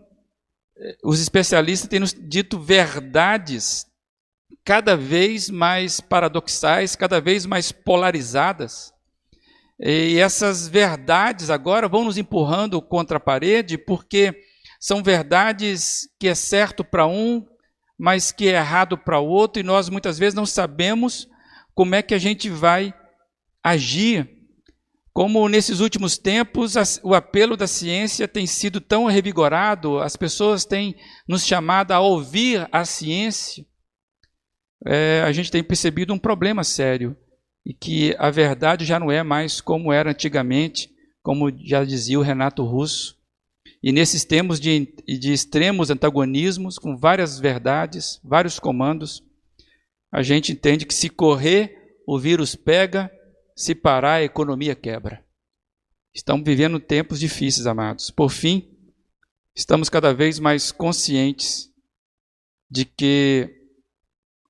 é, 0.78 0.96
os 1.02 1.20
especialistas 1.20 1.88
têm 1.88 2.00
nos 2.00 2.12
dito 2.12 2.58
verdades 2.58 3.86
cada 4.64 4.96
vez 4.96 5.48
mais 5.48 6.00
paradoxais, 6.00 6.94
cada 6.96 7.20
vez 7.20 7.46
mais 7.46 7.72
polarizadas. 7.72 8.92
E 9.78 10.18
essas 10.18 10.66
verdades 10.66 11.50
agora 11.50 11.88
vão 11.88 12.04
nos 12.04 12.16
empurrando 12.16 12.80
contra 12.80 13.18
a 13.18 13.20
parede, 13.20 13.76
porque 13.76 14.34
são 14.80 15.02
verdades 15.02 16.08
que 16.18 16.28
é 16.28 16.34
certo 16.34 16.84
para 16.84 17.06
um, 17.06 17.44
mas 17.98 18.30
que 18.30 18.48
é 18.48 18.56
errado 18.56 18.98
para 18.98 19.18
o 19.18 19.26
outro, 19.26 19.60
e 19.60 19.64
nós 19.64 19.88
muitas 19.88 20.18
vezes 20.18 20.34
não 20.34 20.46
sabemos 20.46 21.28
como 21.74 21.94
é 21.94 22.02
que 22.02 22.14
a 22.14 22.18
gente 22.18 22.48
vai 22.48 22.94
agir. 23.62 24.28
Como 25.12 25.48
nesses 25.48 25.80
últimos 25.80 26.18
tempos 26.18 26.74
o 27.02 27.14
apelo 27.14 27.56
da 27.56 27.66
ciência 27.66 28.28
tem 28.28 28.46
sido 28.46 28.82
tão 28.82 29.06
revigorado, 29.06 29.98
as 29.98 30.14
pessoas 30.14 30.66
têm 30.66 30.94
nos 31.26 31.46
chamado 31.46 31.92
a 31.92 32.00
ouvir 32.00 32.68
a 32.70 32.84
ciência, 32.84 33.64
é, 34.84 35.22
a 35.24 35.32
gente 35.32 35.50
tem 35.50 35.64
percebido 35.64 36.12
um 36.12 36.18
problema 36.18 36.62
sério 36.62 37.16
e 37.64 37.72
que 37.74 38.14
a 38.18 38.30
verdade 38.30 38.84
já 38.84 39.00
não 39.00 39.10
é 39.10 39.22
mais 39.22 39.60
como 39.60 39.92
era 39.92 40.10
antigamente, 40.10 40.90
como 41.22 41.50
já 41.64 41.82
dizia 41.82 42.18
o 42.18 42.22
Renato 42.22 42.62
Russo. 42.62 43.15
E 43.82 43.92
nesses 43.92 44.24
tempos 44.24 44.58
de, 44.58 44.92
de 45.06 45.32
extremos 45.32 45.90
antagonismos, 45.90 46.78
com 46.78 46.96
várias 46.96 47.38
verdades, 47.38 48.20
vários 48.24 48.58
comandos, 48.58 49.22
a 50.10 50.22
gente 50.22 50.52
entende 50.52 50.86
que 50.86 50.94
se 50.94 51.08
correr, 51.08 52.00
o 52.06 52.18
vírus 52.18 52.54
pega, 52.54 53.10
se 53.54 53.74
parar, 53.74 54.14
a 54.14 54.24
economia 54.24 54.74
quebra. 54.74 55.24
Estamos 56.14 56.44
vivendo 56.44 56.80
tempos 56.80 57.20
difíceis, 57.20 57.66
amados. 57.66 58.10
Por 58.10 58.30
fim, 58.30 58.68
estamos 59.54 59.88
cada 59.88 60.14
vez 60.14 60.38
mais 60.38 60.72
conscientes 60.72 61.70
de 62.70 62.84
que 62.84 63.54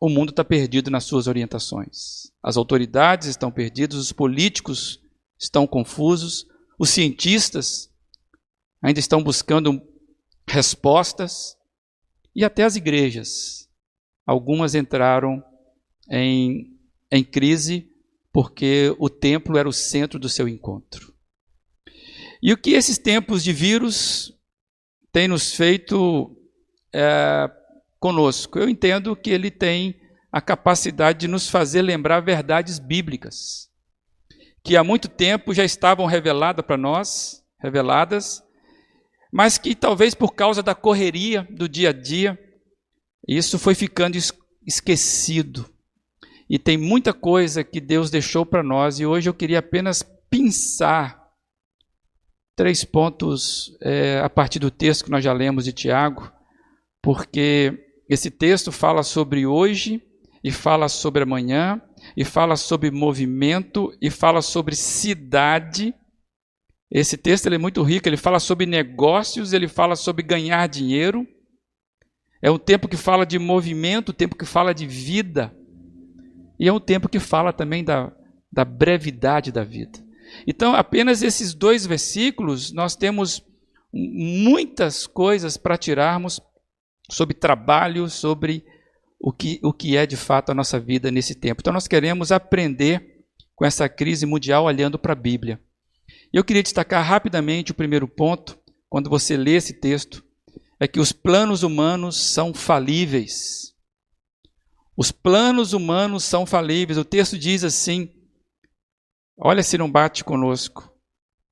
o 0.01 0.09
mundo 0.09 0.31
está 0.31 0.45
perdido 0.45 0.91
nas 0.91 1.05
suas 1.05 1.27
orientações. 1.27 2.31
As 2.43 2.57
autoridades 2.57 3.29
estão 3.29 3.51
perdidas, 3.51 3.99
os 3.99 4.13
políticos 4.13 5.01
estão 5.39 5.67
confusos, 5.67 6.47
os 6.79 6.91
cientistas 6.91 7.91
ainda 8.83 9.01
estão 9.01 9.23
buscando 9.23 9.81
respostas 10.47 11.57
e 12.35 12.45
até 12.45 12.65
as 12.65 12.77
igrejas. 12.77 13.69
Algumas 14.27 14.75
entraram 14.75 15.43
em, 16.11 16.79
em 17.11 17.25
crise 17.25 17.91
porque 18.33 18.95
o 18.99 19.09
templo 19.09 19.57
era 19.57 19.69
o 19.69 19.73
centro 19.73 20.19
do 20.19 20.29
seu 20.29 20.49
encontro. 20.49 21.15
E 22.43 22.53
o 22.53 22.57
que 22.57 22.73
esses 22.73 22.99
tempos 22.99 23.43
de 23.43 23.53
vírus 23.53 24.33
têm 25.11 25.27
nos 25.27 25.55
feito 25.55 26.37
é, 26.93 27.51
conosco. 27.99 28.59
Eu 28.59 28.69
entendo 28.69 29.17
que 29.17 29.31
ele 29.31 29.51
tem 29.51 29.99
a 30.31 30.41
capacidade 30.41 31.21
de 31.21 31.29
nos 31.29 31.49
fazer 31.49 31.81
lembrar 31.81 32.21
verdades 32.21 32.79
bíblicas, 32.79 33.71
que 34.63 34.77
há 34.77 34.85
muito 34.85 35.09
tempo 35.09 35.55
já 35.55 35.65
estavam 35.65 36.05
reveladas 36.05 36.65
para 36.65 36.77
nós, 36.77 37.43
reveladas, 37.59 38.43
mas 39.33 39.59
que 39.59 39.75
talvez 39.75 40.15
por 40.15 40.35
causa 40.35 40.63
da 40.63 40.75
correria 40.75 41.47
do 41.51 41.69
dia 41.69 41.91
a 41.91 41.93
dia, 41.93 42.39
isso 43.27 43.59
foi 43.59 43.75
ficando 43.75 44.17
esquecido. 44.67 45.69
E 46.49 46.59
tem 46.59 46.79
muita 46.79 47.13
coisa 47.13 47.65
que 47.65 47.81
Deus 47.81 48.11
deixou 48.11 48.47
para 48.47 48.63
nós, 48.63 49.01
e 49.01 49.07
hoje 49.07 49.29
eu 49.29 49.35
queria 49.35 49.59
apenas 49.59 50.03
pensar 50.31 51.27
três 52.55 52.85
pontos 52.85 53.77
é, 53.83 54.21
a 54.21 54.31
partir 54.31 54.59
do 54.59 54.71
texto 54.71 55.05
que 55.05 55.11
nós 55.11 55.23
já 55.23 55.33
lemos 55.33 55.65
de 55.65 55.73
Tiago, 55.73 56.33
porque 57.03 57.79
esse 58.09 58.31
texto 58.31 58.71
fala 58.73 59.03
sobre 59.03 59.47
hoje, 59.47 60.03
e 60.43 60.53
fala 60.53 60.89
sobre 60.89 61.25
amanhã, 61.25 61.83
e 62.17 62.25
fala 62.25 62.57
sobre 62.57 62.91
movimento, 62.93 63.93
e 64.01 64.09
fala 64.11 64.41
sobre 64.41 64.77
cidade. 64.77 65.93
Esse 66.91 67.17
texto 67.17 67.49
é 67.49 67.59
muito 67.59 67.83
rico, 67.83 68.09
ele 68.09 68.17
fala 68.17 68.39
sobre 68.39 68.65
negócios, 68.65 69.53
ele 69.53 69.67
fala 69.67 69.97
sobre 69.97 70.23
ganhar 70.23 70.69
dinheiro. 70.69 71.27
É 72.41 72.51
um 72.51 72.59
tempo 72.59 72.89
que 72.89 72.97
fala 72.97 73.27
de 73.27 73.39
movimento, 73.39 74.11
um 74.11 74.15
tempo 74.15 74.37
que 74.37 74.45
fala 74.45 74.73
de 74.73 74.87
vida. 74.87 75.55
E 76.59 76.69
é 76.69 76.73
um 76.73 76.81
tempo 76.81 77.09
que 77.09 77.19
fala 77.19 77.53
também 77.53 77.83
da, 77.83 78.13
da 78.53 78.65
brevidade 78.65 79.51
da 79.51 79.65
vida. 79.65 80.05
Então, 80.47 80.75
apenas 80.75 81.23
esses 81.23 81.55
dois 81.55 81.87
versículos, 81.87 82.73
nós 82.73 82.95
temos 82.97 83.45
muitas 83.93 85.07
coisas 85.07 85.57
para 85.57 85.77
tirarmos 85.77 86.41
sobre 87.11 87.35
trabalho, 87.35 88.09
sobre 88.09 88.65
o 89.21 89.33
que, 89.33 89.61
o 89.63 89.73
que 89.73 89.97
é 89.97 90.07
de 90.07 90.17
fato 90.17 90.51
a 90.51 90.55
nossa 90.55 90.79
vida 90.79 91.11
nesse 91.11 91.35
tempo. 91.35 91.61
Então, 91.61 91.73
nós 91.73 91.89
queremos 91.89 92.31
aprender 92.31 93.25
com 93.55 93.65
essa 93.65 93.89
crise 93.89 94.27
mundial 94.27 94.65
olhando 94.65 94.99
para 94.99 95.13
a 95.13 95.17
Bíblia. 95.17 95.61
Eu 96.33 96.45
queria 96.45 96.63
destacar 96.63 97.05
rapidamente 97.05 97.73
o 97.73 97.75
primeiro 97.75 98.09
ponto, 98.09 98.59
quando 98.89 99.09
você 99.11 99.37
lê 99.37 99.53
esse 99.57 99.73
texto, 99.73 100.25
é 100.79 100.87
que 100.87 101.01
os 101.01 101.13
planos 101.13 101.63
humanos 101.63 102.17
são 102.17 102.53
falíveis. 102.53 103.75
Os 104.97 105.11
planos 105.11 105.73
humanos 105.73 106.25
são 106.25 106.47
falíveis. 106.47 106.99
O 106.99 107.05
texto 107.05 107.39
diz 107.39 107.65
assim: 107.65 108.11
olha 109.39 109.63
se 109.63 109.79
não 109.79 109.91
bate 109.91 110.25
conosco. 110.25 110.93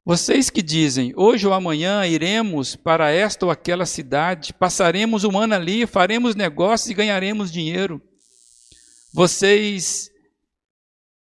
Vocês 0.07 0.51
que 0.51 0.61
dizem, 0.61 1.15
hoje 1.17 1.47
ou 1.47 1.55
amanhã 1.55 2.07
iremos 2.07 2.77
para 2.77 3.11
esta 3.11 3.47
ou 3.47 3.51
aquela 3.51 3.87
cidade, 3.87 4.53
passaremos 4.53 5.25
um 5.25 5.39
ano 5.39 5.55
ali, 5.55 5.87
faremos 5.87 6.35
negócios 6.35 6.91
e 6.91 6.95
ganharemos 6.95 7.51
dinheiro. 7.51 8.03
Vocês 9.15 10.11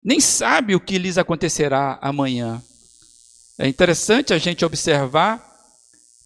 nem 0.03 0.19
sabem 0.19 0.75
o 0.75 0.81
que 0.81 0.97
lhes 0.97 1.17
acontecerá 1.17 1.97
amanhã. 2.01 2.61
É 3.59 3.67
interessante 3.67 4.33
a 4.33 4.37
gente 4.37 4.65
observar 4.65 5.51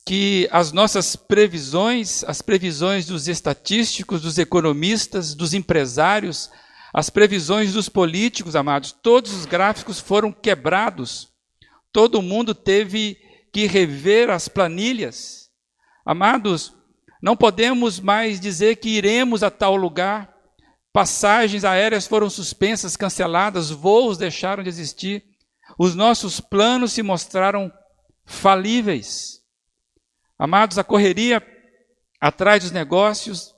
que 0.05 0.47
as 0.51 0.71
nossas 0.71 1.15
previsões, 1.15 2.23
as 2.23 2.41
previsões 2.41 3.05
dos 3.05 3.27
estatísticos, 3.27 4.21
dos 4.21 4.37
economistas, 4.37 5.33
dos 5.33 5.53
empresários, 5.53 6.49
as 6.93 7.09
previsões 7.09 7.73
dos 7.73 7.89
políticos, 7.89 8.55
amados, 8.55 8.91
todos 8.91 9.33
os 9.33 9.45
gráficos 9.45 9.99
foram 9.99 10.31
quebrados 10.31 11.35
todo 11.97 12.21
mundo 12.21 12.53
teve 12.53 13.17
que 13.51 13.65
rever 13.65 14.29
as 14.29 14.47
planilhas. 14.47 15.49
Amados, 16.05 16.71
não 17.19 17.35
podemos 17.35 17.99
mais 17.99 18.39
dizer 18.39 18.75
que 18.75 18.89
iremos 18.89 19.41
a 19.41 19.49
tal 19.49 19.75
lugar. 19.75 20.31
Passagens 20.93 21.63
aéreas 21.65 22.05
foram 22.05 22.29
suspensas, 22.29 22.95
canceladas, 22.95 23.71
voos 23.71 24.15
deixaram 24.15 24.61
de 24.61 24.69
existir. 24.69 25.23
Os 25.77 25.93
nossos 25.95 26.39
planos 26.39 26.93
se 26.93 27.03
mostraram 27.03 27.71
falíveis. 28.25 29.41
Amados, 30.37 30.77
a 30.77 30.83
correria 30.83 31.41
atrás 32.19 32.63
dos 32.63 32.71
negócios, 32.71 33.53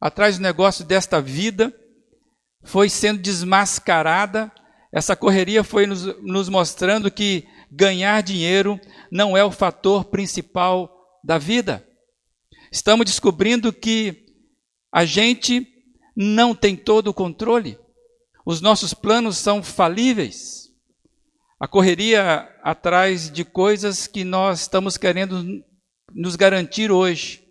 atrás 0.00 0.34
dos 0.36 0.42
negócios 0.42 0.86
desta 0.86 1.20
vida, 1.20 1.72
foi 2.64 2.88
sendo 2.88 3.20
desmascarada. 3.20 4.52
Essa 4.92 5.14
correria 5.14 5.62
foi 5.62 5.86
nos, 5.86 6.04
nos 6.22 6.48
mostrando 6.48 7.10
que 7.10 7.46
ganhar 7.70 8.22
dinheiro 8.22 8.80
não 9.10 9.36
é 9.36 9.44
o 9.44 9.50
fator 9.50 10.06
principal 10.06 10.90
da 11.22 11.36
vida. 11.36 11.86
Estamos 12.72 13.06
descobrindo 13.06 13.72
que 13.72 14.26
a 14.92 15.04
gente 15.04 15.66
não 16.16 16.54
tem 16.54 16.76
todo 16.76 17.08
o 17.08 17.14
controle. 17.14 17.78
Os 18.44 18.60
nossos 18.60 18.94
planos 18.94 19.36
são 19.36 19.62
falíveis. 19.62 20.67
A 21.60 21.66
correria 21.66 22.48
atrás 22.62 23.30
de 23.30 23.44
coisas 23.44 24.06
que 24.06 24.24
nós 24.24 24.60
estamos 24.60 24.96
querendo 24.96 25.62
nos 26.14 26.36
garantir 26.36 26.90
hoje. 26.90 27.44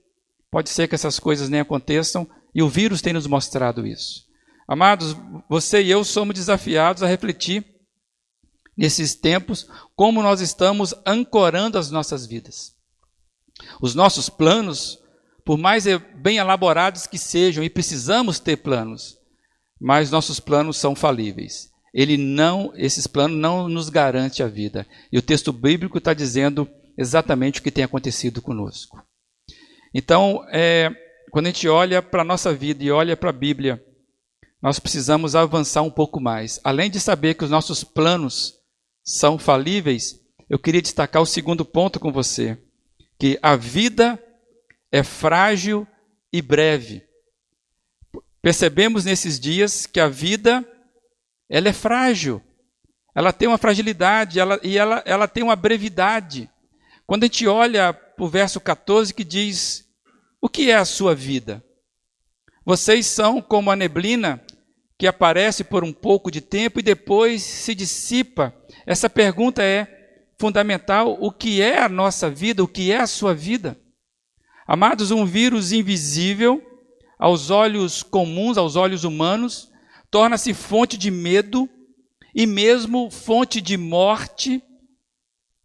Pode 0.50 0.70
ser 0.70 0.88
que 0.88 0.96
essas 0.96 1.20
coisas 1.20 1.50
nem 1.50 1.60
aconteçam 1.60 2.28
e 2.56 2.64
o 2.64 2.70
vírus 2.70 3.02
tem 3.02 3.14
nos 3.14 3.28
mostrado 3.28 3.86
isso. 3.86 4.26
Amados, 4.68 5.16
você 5.50 5.82
e 5.82 5.92
eu 5.92 6.04
somos 6.04 6.36
desafiados 6.36 7.04
a 7.04 7.08
refletir 7.08 7.66
nesses 8.78 9.16
tempos, 9.16 9.68
como 9.96 10.22
nós 10.22 10.40
estamos 10.40 10.94
ancorando 11.06 11.78
as 11.78 11.90
nossas 11.90 12.26
vidas. 12.26 12.76
Os 13.82 13.96
nossos 13.96 14.30
planos, 14.30 15.00
por 15.44 15.58
mais 15.58 15.86
bem 16.22 16.38
elaborados 16.38 17.08
que 17.08 17.18
sejam, 17.18 17.64
e 17.64 17.70
precisamos 17.70 18.40
ter 18.40 18.58
planos, 18.58 19.18
mas 19.82 20.12
nossos 20.12 20.40
planos 20.40 20.78
são 20.78 20.96
falíveis. 20.96 21.72
Ele 21.98 22.16
não, 22.16 22.72
esses 22.76 23.08
planos 23.08 23.36
não 23.40 23.68
nos 23.68 23.90
garante 23.90 24.44
a 24.44 24.48
vida. 24.48 24.86
E 25.12 25.18
o 25.18 25.22
texto 25.22 25.52
bíblico 25.52 25.98
está 25.98 26.14
dizendo 26.14 26.70
exatamente 26.96 27.60
o 27.60 27.64
que 27.64 27.72
tem 27.72 27.84
acontecido 27.84 28.40
conosco. 28.40 29.04
Então, 29.92 30.46
é, 30.52 30.92
quando 31.32 31.48
a 31.48 31.50
gente 31.50 31.68
olha 31.68 32.00
para 32.00 32.22
a 32.22 32.26
nossa 32.26 32.54
vida 32.54 32.84
e 32.84 32.92
olha 32.92 33.18
para 33.18 33.32
a 33.32 33.34
Bíblia, 33.34 33.84
nós 34.62 34.78
precisamos 34.78 35.36
avançar 35.36 35.82
um 35.82 35.90
pouco 35.90 36.22
mais. 36.22 36.60
Além 36.64 36.88
de 36.92 37.00
saber 37.00 37.34
que 37.34 37.44
os 37.44 37.50
nossos 37.50 37.84
planos 37.84 38.54
são 39.04 39.40
falíveis, 39.40 40.20
eu 40.48 40.60
queria 40.60 40.84
destacar 40.84 41.24
o 41.24 41.26
segundo 41.26 41.66
ponto 41.66 42.00
com 42.00 42.12
você, 42.12 42.60
que 43.18 43.40
a 43.42 43.56
vida 43.56 44.24
é 44.92 45.02
frágil 45.02 45.88
e 46.32 46.44
breve. 46.44 47.02
Percebemos 48.40 49.04
nesses 49.04 49.40
dias 49.40 49.88
que 49.88 50.00
a 50.00 50.08
vida 50.08 50.64
ela 51.50 51.70
é 51.70 51.74
frágil. 51.74 52.42
Ela 53.16 53.34
tem 53.34 53.48
uma 53.48 53.58
fragilidade 53.58 54.40
ela, 54.40 54.60
e 54.62 54.78
ela, 54.78 55.02
ela 55.06 55.28
tem 55.28 55.44
uma 55.44 55.56
brevidade. 55.56 56.50
Quando 57.06 57.24
a 57.24 57.26
gente 57.28 57.48
olha 57.48 57.94
para 57.94 58.24
o 58.24 58.30
verso 58.30 58.60
14 58.60 59.14
que 59.14 59.24
diz: 59.24 59.88
O 60.42 60.48
que 60.48 60.70
é 60.70 60.76
a 60.76 60.86
sua 60.86 61.16
vida? 61.16 61.64
Vocês 62.66 63.06
são 63.06 63.42
como 63.42 63.72
a 63.72 63.76
neblina 63.76 64.44
que 64.98 65.08
aparece 65.08 65.64
por 65.64 65.84
um 65.84 65.94
pouco 65.94 66.30
de 66.30 66.42
tempo 66.42 66.80
e 66.80 66.84
depois 66.84 67.44
se 67.44 67.74
dissipa. 67.74 68.54
Essa 68.86 69.10
pergunta 69.10 69.64
é 69.64 69.88
fundamental: 70.38 71.18
o 71.20 71.32
que 71.32 71.62
é 71.62 71.82
a 71.82 71.90
nossa 71.90 72.30
vida? 72.30 72.64
O 72.64 72.68
que 72.68 72.92
é 72.92 72.98
a 72.98 73.08
sua 73.08 73.34
vida? 73.34 73.78
Amados, 74.68 75.12
um 75.12 75.26
vírus 75.26 75.72
invisível 75.72 76.62
aos 77.18 77.50
olhos 77.50 78.04
comuns, 78.04 78.58
aos 78.58 78.76
olhos 78.76 79.04
humanos, 79.04 79.72
torna-se 80.10 80.54
fonte 80.54 80.98
de 80.98 81.12
medo 81.12 81.70
e 82.34 82.46
mesmo 82.46 83.10
fonte 83.10 83.60
de 83.62 83.78
morte. 83.78 84.62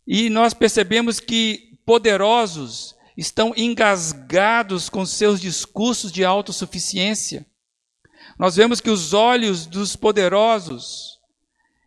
E 0.06 0.28
nós 0.30 0.54
percebemos 0.54 1.20
que 1.20 1.78
poderosos 1.84 2.94
estão 3.16 3.52
engasgados 3.56 4.88
com 4.88 5.04
seus 5.04 5.40
discursos 5.40 6.10
de 6.10 6.24
autossuficiência. 6.24 7.46
Nós 8.38 8.56
vemos 8.56 8.80
que 8.80 8.90
os 8.90 9.12
olhos 9.12 9.66
dos 9.66 9.94
poderosos, 9.94 11.18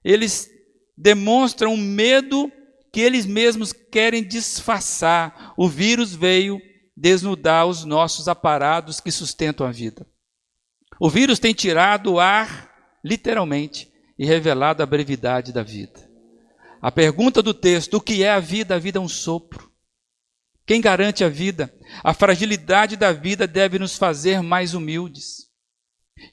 eles 0.04 0.50
demonstram 0.98 1.76
medo 1.76 2.52
que 2.92 3.02
eles 3.02 3.26
mesmos 3.26 3.74
querem 3.74 4.24
disfarçar. 4.24 5.54
O 5.58 5.68
vírus 5.68 6.14
veio 6.14 6.62
desnudar 6.96 7.66
os 7.66 7.84
nossos 7.84 8.28
aparados 8.28 9.00
que 9.02 9.12
sustentam 9.12 9.68
a 9.68 9.72
vida. 9.72 10.08
O 11.00 11.10
vírus 11.10 11.40
tem 11.40 11.54
tirado 11.54 12.14
o 12.14 12.20
ar, 12.20 12.70
literalmente, 13.04 13.92
e 14.18 14.26
revelado 14.26 14.82
a 14.82 14.86
brevidade 14.86 15.52
da 15.52 15.62
vida. 15.62 16.10
A 16.82 16.92
pergunta 16.92 17.42
do 17.42 17.54
texto: 17.54 17.96
o 17.96 18.02
que 18.02 18.24
é 18.24 18.32
a 18.32 18.40
vida? 18.40 18.76
A 18.76 18.80
vida 18.80 19.00
é 19.00 19.02
um 19.02 19.08
sopro. 19.08 19.72
Quem 20.66 20.82
garante 20.82 21.24
a 21.24 21.30
vida? 21.30 21.74
A 22.04 22.14
fragilidade 22.14 22.96
da 22.96 23.12
vida 23.12 23.46
deve 23.46 23.78
nos 23.78 23.98
fazer 23.98 24.42
mais 24.42 24.74
humildes. 24.74 25.48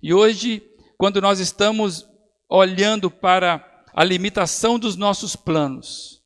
E 0.02 0.14
hoje, 0.14 0.62
quando 0.96 1.20
nós 1.20 1.38
estamos 1.38 2.06
olhando 2.48 3.10
para 3.10 3.84
a 3.92 4.04
limitação 4.04 4.78
dos 4.78 4.96
nossos 4.96 5.36
planos, 5.36 6.22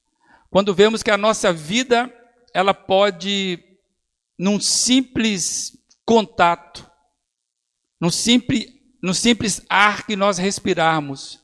quando 0.51 0.75
vemos 0.75 1.03
que 1.03 1.11
a 1.11 1.17
nossa 1.17 1.53
vida 1.53 2.13
ela 2.55 2.73
pode 2.73 3.59
num 4.39 4.61
simples 4.61 5.73
contato, 6.05 6.86
num 8.01 8.11
simples, 8.11 8.67
no 9.03 9.15
simples 9.15 9.65
ar 9.69 10.07
que 10.07 10.17
nós 10.17 10.39
respirarmos, 10.39 11.43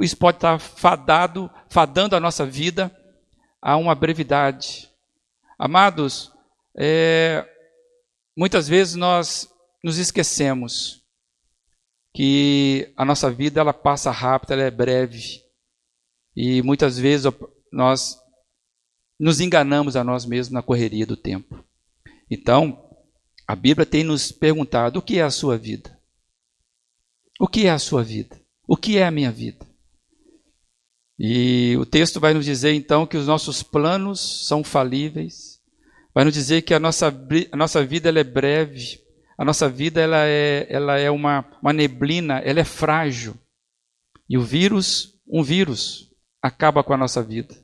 isso 0.00 0.16
pode 0.16 0.36
estar 0.36 0.58
fadado, 0.58 1.50
fadando 1.68 2.14
a 2.14 2.20
nossa 2.20 2.44
vida 2.44 2.94
a 3.60 3.76
uma 3.76 3.94
brevidade. 3.94 4.90
Amados, 5.58 6.32
é, 6.76 7.44
muitas 8.36 8.68
vezes 8.68 8.94
nós 8.94 9.48
nos 9.82 9.98
esquecemos 9.98 11.02
que 12.14 12.92
a 12.96 13.04
nossa 13.04 13.30
vida 13.30 13.60
ela 13.60 13.72
passa 13.72 14.10
rápido, 14.10 14.52
ela 14.52 14.62
é 14.62 14.70
breve. 14.70 15.42
E 16.36 16.62
muitas 16.62 16.98
vezes 16.98 17.32
nós 17.72 18.18
nos 19.18 19.40
enganamos 19.40 19.96
a 19.96 20.04
nós 20.04 20.24
mesmos 20.24 20.52
na 20.52 20.62
correria 20.62 21.06
do 21.06 21.16
tempo. 21.16 21.64
Então, 22.30 22.87
a 23.48 23.56
Bíblia 23.56 23.86
tem 23.86 24.04
nos 24.04 24.30
perguntado: 24.30 24.98
o 24.98 25.02
que 25.02 25.18
é 25.18 25.22
a 25.22 25.30
sua 25.30 25.56
vida? 25.56 25.98
O 27.40 27.48
que 27.48 27.66
é 27.66 27.70
a 27.70 27.78
sua 27.78 28.04
vida? 28.04 28.38
O 28.66 28.76
que 28.76 28.98
é 28.98 29.06
a 29.06 29.10
minha 29.10 29.32
vida? 29.32 29.66
E 31.18 31.74
o 31.78 31.86
texto 31.86 32.20
vai 32.20 32.34
nos 32.34 32.44
dizer 32.44 32.74
então 32.74 33.06
que 33.06 33.16
os 33.16 33.26
nossos 33.26 33.62
planos 33.62 34.46
são 34.46 34.62
falíveis, 34.62 35.60
vai 36.14 36.24
nos 36.24 36.34
dizer 36.34 36.62
que 36.62 36.74
a 36.74 36.78
nossa, 36.78 37.08
a 37.50 37.56
nossa 37.56 37.84
vida 37.84 38.10
ela 38.10 38.20
é 38.20 38.24
breve, 38.24 39.00
a 39.36 39.44
nossa 39.44 39.68
vida 39.68 40.00
ela 40.00 40.26
é, 40.26 40.66
ela 40.68 40.98
é 40.98 41.10
uma, 41.10 41.44
uma 41.62 41.72
neblina, 41.72 42.38
ela 42.40 42.60
é 42.60 42.64
frágil. 42.64 43.34
E 44.28 44.36
o 44.36 44.42
vírus, 44.42 45.14
um 45.26 45.42
vírus, 45.42 46.10
acaba 46.42 46.84
com 46.84 46.92
a 46.92 46.98
nossa 46.98 47.22
vida. 47.22 47.54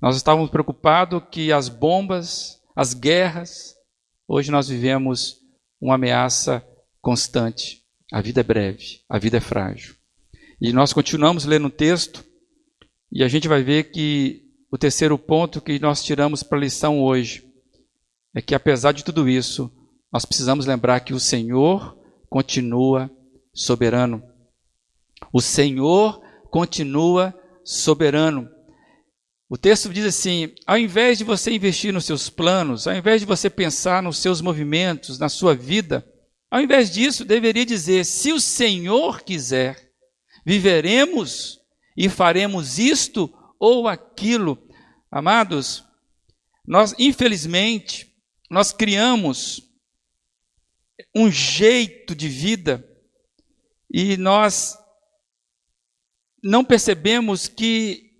Nós 0.00 0.16
estávamos 0.16 0.50
preocupados 0.50 1.22
que 1.30 1.52
as 1.52 1.68
bombas, 1.68 2.60
as 2.74 2.92
guerras, 2.92 3.71
Hoje 4.26 4.50
nós 4.50 4.68
vivemos 4.68 5.40
uma 5.80 5.96
ameaça 5.96 6.64
constante. 7.00 7.82
A 8.12 8.20
vida 8.20 8.40
é 8.40 8.44
breve, 8.44 9.00
a 9.08 9.18
vida 9.18 9.38
é 9.38 9.40
frágil. 9.40 9.94
E 10.60 10.72
nós 10.72 10.92
continuamos 10.92 11.44
lendo 11.44 11.66
o 11.66 11.70
texto 11.70 12.24
e 13.10 13.22
a 13.22 13.28
gente 13.28 13.48
vai 13.48 13.62
ver 13.62 13.90
que 13.90 14.42
o 14.70 14.78
terceiro 14.78 15.18
ponto 15.18 15.60
que 15.60 15.78
nós 15.78 16.02
tiramos 16.02 16.42
para 16.42 16.56
a 16.56 16.60
lição 16.60 17.02
hoje 17.02 17.46
é 18.34 18.40
que, 18.40 18.54
apesar 18.54 18.92
de 18.92 19.04
tudo 19.04 19.28
isso, 19.28 19.70
nós 20.12 20.24
precisamos 20.24 20.66
lembrar 20.66 21.00
que 21.00 21.12
o 21.12 21.20
Senhor 21.20 21.98
continua 22.28 23.10
soberano. 23.52 24.22
O 25.32 25.40
Senhor 25.40 26.22
continua 26.50 27.34
soberano. 27.64 28.48
O 29.52 29.58
texto 29.58 29.92
diz 29.92 30.06
assim: 30.06 30.54
ao 30.66 30.78
invés 30.78 31.18
de 31.18 31.24
você 31.24 31.50
investir 31.50 31.92
nos 31.92 32.06
seus 32.06 32.30
planos, 32.30 32.86
ao 32.86 32.94
invés 32.94 33.20
de 33.20 33.26
você 33.26 33.50
pensar 33.50 34.02
nos 34.02 34.16
seus 34.16 34.40
movimentos, 34.40 35.18
na 35.18 35.28
sua 35.28 35.54
vida, 35.54 36.10
ao 36.50 36.58
invés 36.58 36.90
disso, 36.90 37.22
deveria 37.22 37.66
dizer: 37.66 38.06
se 38.06 38.32
o 38.32 38.40
Senhor 38.40 39.20
quiser, 39.20 39.92
viveremos 40.42 41.60
e 41.94 42.08
faremos 42.08 42.78
isto 42.78 43.30
ou 43.60 43.88
aquilo. 43.88 44.56
Amados, 45.10 45.84
nós, 46.66 46.94
infelizmente, 46.98 48.10
nós 48.50 48.72
criamos 48.72 49.70
um 51.14 51.30
jeito 51.30 52.14
de 52.14 52.26
vida 52.26 52.88
e 53.92 54.16
nós 54.16 54.78
não 56.42 56.64
percebemos 56.64 57.48
que 57.48 58.11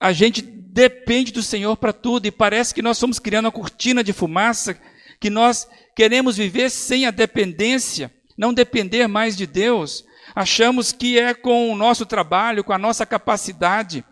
a 0.00 0.12
gente 0.12 0.40
depende 0.40 1.30
do 1.30 1.42
Senhor 1.42 1.76
para 1.76 1.92
tudo 1.92 2.26
e 2.26 2.30
parece 2.30 2.72
que 2.74 2.80
nós 2.80 2.96
estamos 2.96 3.18
criando 3.18 3.44
uma 3.44 3.52
cortina 3.52 4.02
de 4.02 4.14
fumaça, 4.14 4.80
que 5.20 5.28
nós 5.28 5.68
queremos 5.94 6.38
viver 6.38 6.70
sem 6.70 7.04
a 7.04 7.10
dependência, 7.10 8.10
não 8.38 8.54
depender 8.54 9.06
mais 9.06 9.36
de 9.36 9.46
Deus. 9.46 10.04
Achamos 10.34 10.90
que 10.90 11.18
é 11.18 11.34
com 11.34 11.70
o 11.70 11.76
nosso 11.76 12.06
trabalho, 12.06 12.64
com 12.64 12.72
a 12.72 12.78
nossa 12.78 13.04
capacidade, 13.04 14.02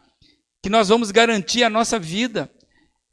que 0.63 0.69
nós 0.69 0.91
vamos 0.91 1.11
garantir 1.11 1.65
a 1.65 1.71
nossa 1.71 1.99
vida. 1.99 2.51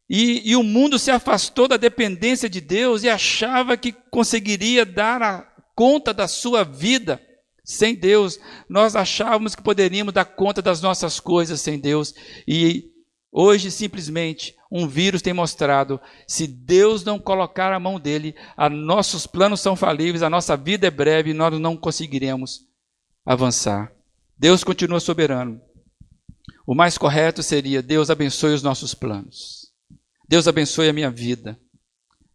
E, 0.10 0.52
e 0.52 0.56
o 0.56 0.62
mundo 0.62 1.00
se 1.00 1.10
afastou 1.10 1.68
da 1.68 1.78
dependência 1.78 2.50
de 2.50 2.60
Deus 2.60 3.04
e 3.04 3.10
achava 3.10 3.78
que 3.78 3.94
conseguiria 4.12 4.86
dar 4.86 5.24
a 5.24 5.48
conta 5.74 6.14
da 6.14 6.28
sua 6.28 6.64
vida 6.64 7.25
sem 7.66 7.96
Deus, 7.96 8.40
nós 8.70 8.96
achávamos 8.96 9.56
que 9.56 9.64
poderíamos 9.64 10.14
dar 10.14 10.24
conta 10.24 10.62
das 10.62 10.82
nossas 10.82 11.20
coisas 11.20 11.60
sem 11.60 11.80
Deus. 11.80 12.14
E 12.48 12.92
hoje, 13.32 13.72
simplesmente, 13.72 14.56
um 14.72 14.88
vírus 14.88 15.24
tem 15.24 15.34
mostrado: 15.34 16.00
se 16.28 16.46
Deus 16.46 17.04
não 17.04 17.18
colocar 17.18 17.74
a 17.74 17.80
mão 17.80 18.00
dele, 18.00 18.36
a 18.56 18.70
nossos 18.70 19.26
planos 19.26 19.62
são 19.62 19.76
falíveis, 19.76 20.22
a 20.22 20.30
nossa 20.30 20.56
vida 20.56 20.86
é 20.86 20.92
breve 20.92 21.32
e 21.32 21.34
nós 21.34 21.60
não 21.60 21.76
conseguiremos 21.76 22.62
avançar. 23.26 23.92
Deus 24.38 24.64
continua 24.64 25.00
soberano. 25.00 25.60
O 26.68 26.76
mais 26.76 27.00
correto 27.00 27.42
seria: 27.42 27.82
Deus 27.82 28.12
abençoe 28.12 28.54
os 28.54 28.62
nossos 28.62 28.94
planos. 28.94 29.72
Deus 30.30 30.48
abençoe 30.48 30.88
a 30.88 30.94
minha 30.94 31.10
vida. 31.10 31.60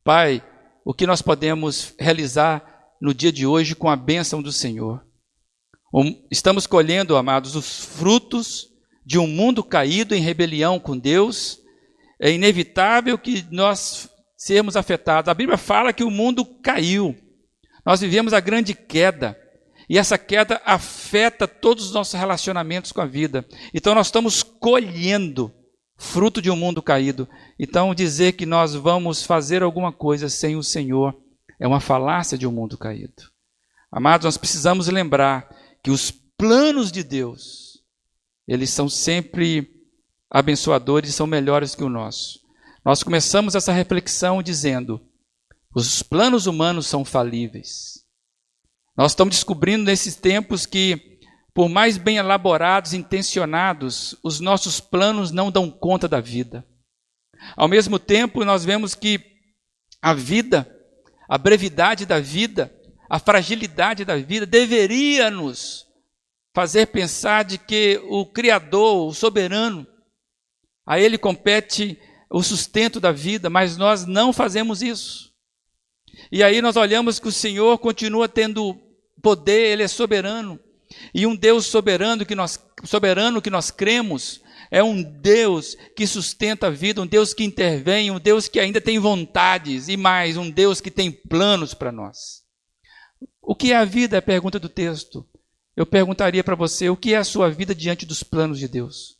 Pai, 0.02 0.44
o 0.84 0.92
que 0.92 1.06
nós 1.06 1.22
podemos 1.22 1.94
realizar 2.00 2.64
no 3.00 3.14
dia 3.14 3.30
de 3.30 3.46
hoje 3.46 3.76
com 3.76 3.88
a 3.88 3.94
bênção 3.94 4.42
do 4.42 4.50
Senhor? 4.50 5.08
Estamos 6.30 6.66
colhendo, 6.66 7.16
amados, 7.16 7.56
os 7.56 7.84
frutos 7.84 8.68
de 9.04 9.18
um 9.18 9.26
mundo 9.26 9.64
caído 9.64 10.14
em 10.14 10.20
rebelião 10.20 10.78
com 10.78 10.96
Deus. 10.96 11.60
É 12.20 12.30
inevitável 12.30 13.18
que 13.18 13.44
nós 13.50 14.08
sermos 14.36 14.76
afetados. 14.76 15.28
A 15.28 15.34
Bíblia 15.34 15.58
fala 15.58 15.92
que 15.92 16.04
o 16.04 16.10
mundo 16.10 16.44
caiu. 16.44 17.16
Nós 17.84 18.00
vivemos 18.00 18.32
a 18.32 18.40
grande 18.40 18.74
queda. 18.74 19.36
E 19.88 19.98
essa 19.98 20.16
queda 20.16 20.60
afeta 20.64 21.48
todos 21.48 21.86
os 21.86 21.92
nossos 21.92 22.14
relacionamentos 22.14 22.92
com 22.92 23.00
a 23.00 23.06
vida. 23.06 23.44
Então 23.74 23.94
nós 23.94 24.06
estamos 24.06 24.42
colhendo 24.42 25.52
fruto 26.00 26.40
de 26.40 26.50
um 26.50 26.56
mundo 26.56 26.82
caído. 26.82 27.28
Então, 27.58 27.94
dizer 27.94 28.32
que 28.32 28.46
nós 28.46 28.74
vamos 28.74 29.22
fazer 29.22 29.62
alguma 29.62 29.92
coisa 29.92 30.28
sem 30.28 30.56
o 30.56 30.62
Senhor 30.62 31.14
é 31.60 31.68
uma 31.68 31.78
falácia 31.78 32.38
de 32.38 32.46
um 32.46 32.52
mundo 32.52 32.78
caído. 32.78 33.30
Amados, 33.92 34.24
nós 34.24 34.38
precisamos 34.38 34.88
lembrar 34.88 35.46
que 35.82 35.90
os 35.90 36.10
planos 36.10 36.90
de 36.90 37.02
Deus, 37.02 37.82
eles 38.46 38.70
são 38.70 38.88
sempre 38.88 39.68
abençoadores 40.30 41.10
e 41.10 41.12
são 41.12 41.26
melhores 41.26 41.74
que 41.74 41.84
o 41.84 41.88
nosso. 41.88 42.40
Nós 42.84 43.02
começamos 43.02 43.54
essa 43.54 43.72
reflexão 43.72 44.42
dizendo: 44.42 45.00
os 45.74 46.02
planos 46.02 46.46
humanos 46.46 46.86
são 46.86 47.04
falíveis. 47.04 48.04
Nós 48.96 49.12
estamos 49.12 49.34
descobrindo 49.34 49.84
nesses 49.84 50.16
tempos 50.16 50.66
que, 50.66 51.18
por 51.54 51.68
mais 51.68 51.96
bem 51.96 52.16
elaborados, 52.16 52.92
intencionados, 52.92 54.16
os 54.22 54.40
nossos 54.40 54.80
planos 54.80 55.30
não 55.30 55.50
dão 55.50 55.70
conta 55.70 56.08
da 56.08 56.20
vida. 56.20 56.66
Ao 57.56 57.68
mesmo 57.68 57.98
tempo, 57.98 58.44
nós 58.44 58.64
vemos 58.64 58.94
que 58.94 59.20
a 60.02 60.12
vida, 60.12 60.68
a 61.28 61.38
brevidade 61.38 62.04
da 62.04 62.18
vida, 62.18 62.74
a 63.10 63.18
fragilidade 63.18 64.04
da 64.04 64.16
vida 64.16 64.46
deveria 64.46 65.32
nos 65.32 65.84
fazer 66.54 66.86
pensar 66.86 67.44
de 67.44 67.58
que 67.58 68.00
o 68.04 68.24
Criador, 68.24 69.08
o 69.08 69.12
soberano, 69.12 69.84
a 70.86 71.00
Ele 71.00 71.18
compete 71.18 71.98
o 72.30 72.40
sustento 72.40 73.00
da 73.00 73.10
vida, 73.10 73.50
mas 73.50 73.76
nós 73.76 74.06
não 74.06 74.32
fazemos 74.32 74.80
isso. 74.80 75.32
E 76.30 76.40
aí 76.40 76.62
nós 76.62 76.76
olhamos 76.76 77.18
que 77.18 77.26
o 77.26 77.32
Senhor 77.32 77.76
continua 77.78 78.28
tendo 78.28 78.80
poder, 79.20 79.72
Ele 79.72 79.82
é 79.82 79.88
soberano. 79.88 80.58
E 81.12 81.26
um 81.26 81.34
Deus 81.34 81.66
soberano 81.66 82.24
que 82.24 82.36
nós, 82.36 82.64
soberano 82.84 83.42
que 83.42 83.50
nós 83.50 83.72
cremos 83.72 84.40
é 84.70 84.84
um 84.84 85.02
Deus 85.02 85.76
que 85.96 86.06
sustenta 86.06 86.68
a 86.68 86.70
vida, 86.70 87.02
um 87.02 87.06
Deus 87.06 87.34
que 87.34 87.42
intervém, 87.42 88.12
um 88.12 88.20
Deus 88.20 88.46
que 88.46 88.60
ainda 88.60 88.80
tem 88.80 89.00
vontades 89.00 89.88
e 89.88 89.96
mais, 89.96 90.36
um 90.36 90.48
Deus 90.48 90.80
que 90.80 90.92
tem 90.92 91.10
planos 91.10 91.74
para 91.74 91.90
nós. 91.90 92.39
O 93.42 93.54
que 93.54 93.72
é 93.72 93.76
a 93.76 93.84
vida? 93.84 94.16
É 94.16 94.18
a 94.18 94.22
pergunta 94.22 94.58
do 94.58 94.68
texto. 94.68 95.26
Eu 95.76 95.86
perguntaria 95.86 96.44
para 96.44 96.54
você: 96.54 96.88
o 96.90 96.96
que 96.96 97.14
é 97.14 97.16
a 97.16 97.24
sua 97.24 97.50
vida 97.50 97.74
diante 97.74 98.04
dos 98.04 98.22
planos 98.22 98.58
de 98.58 98.68
Deus? 98.68 99.18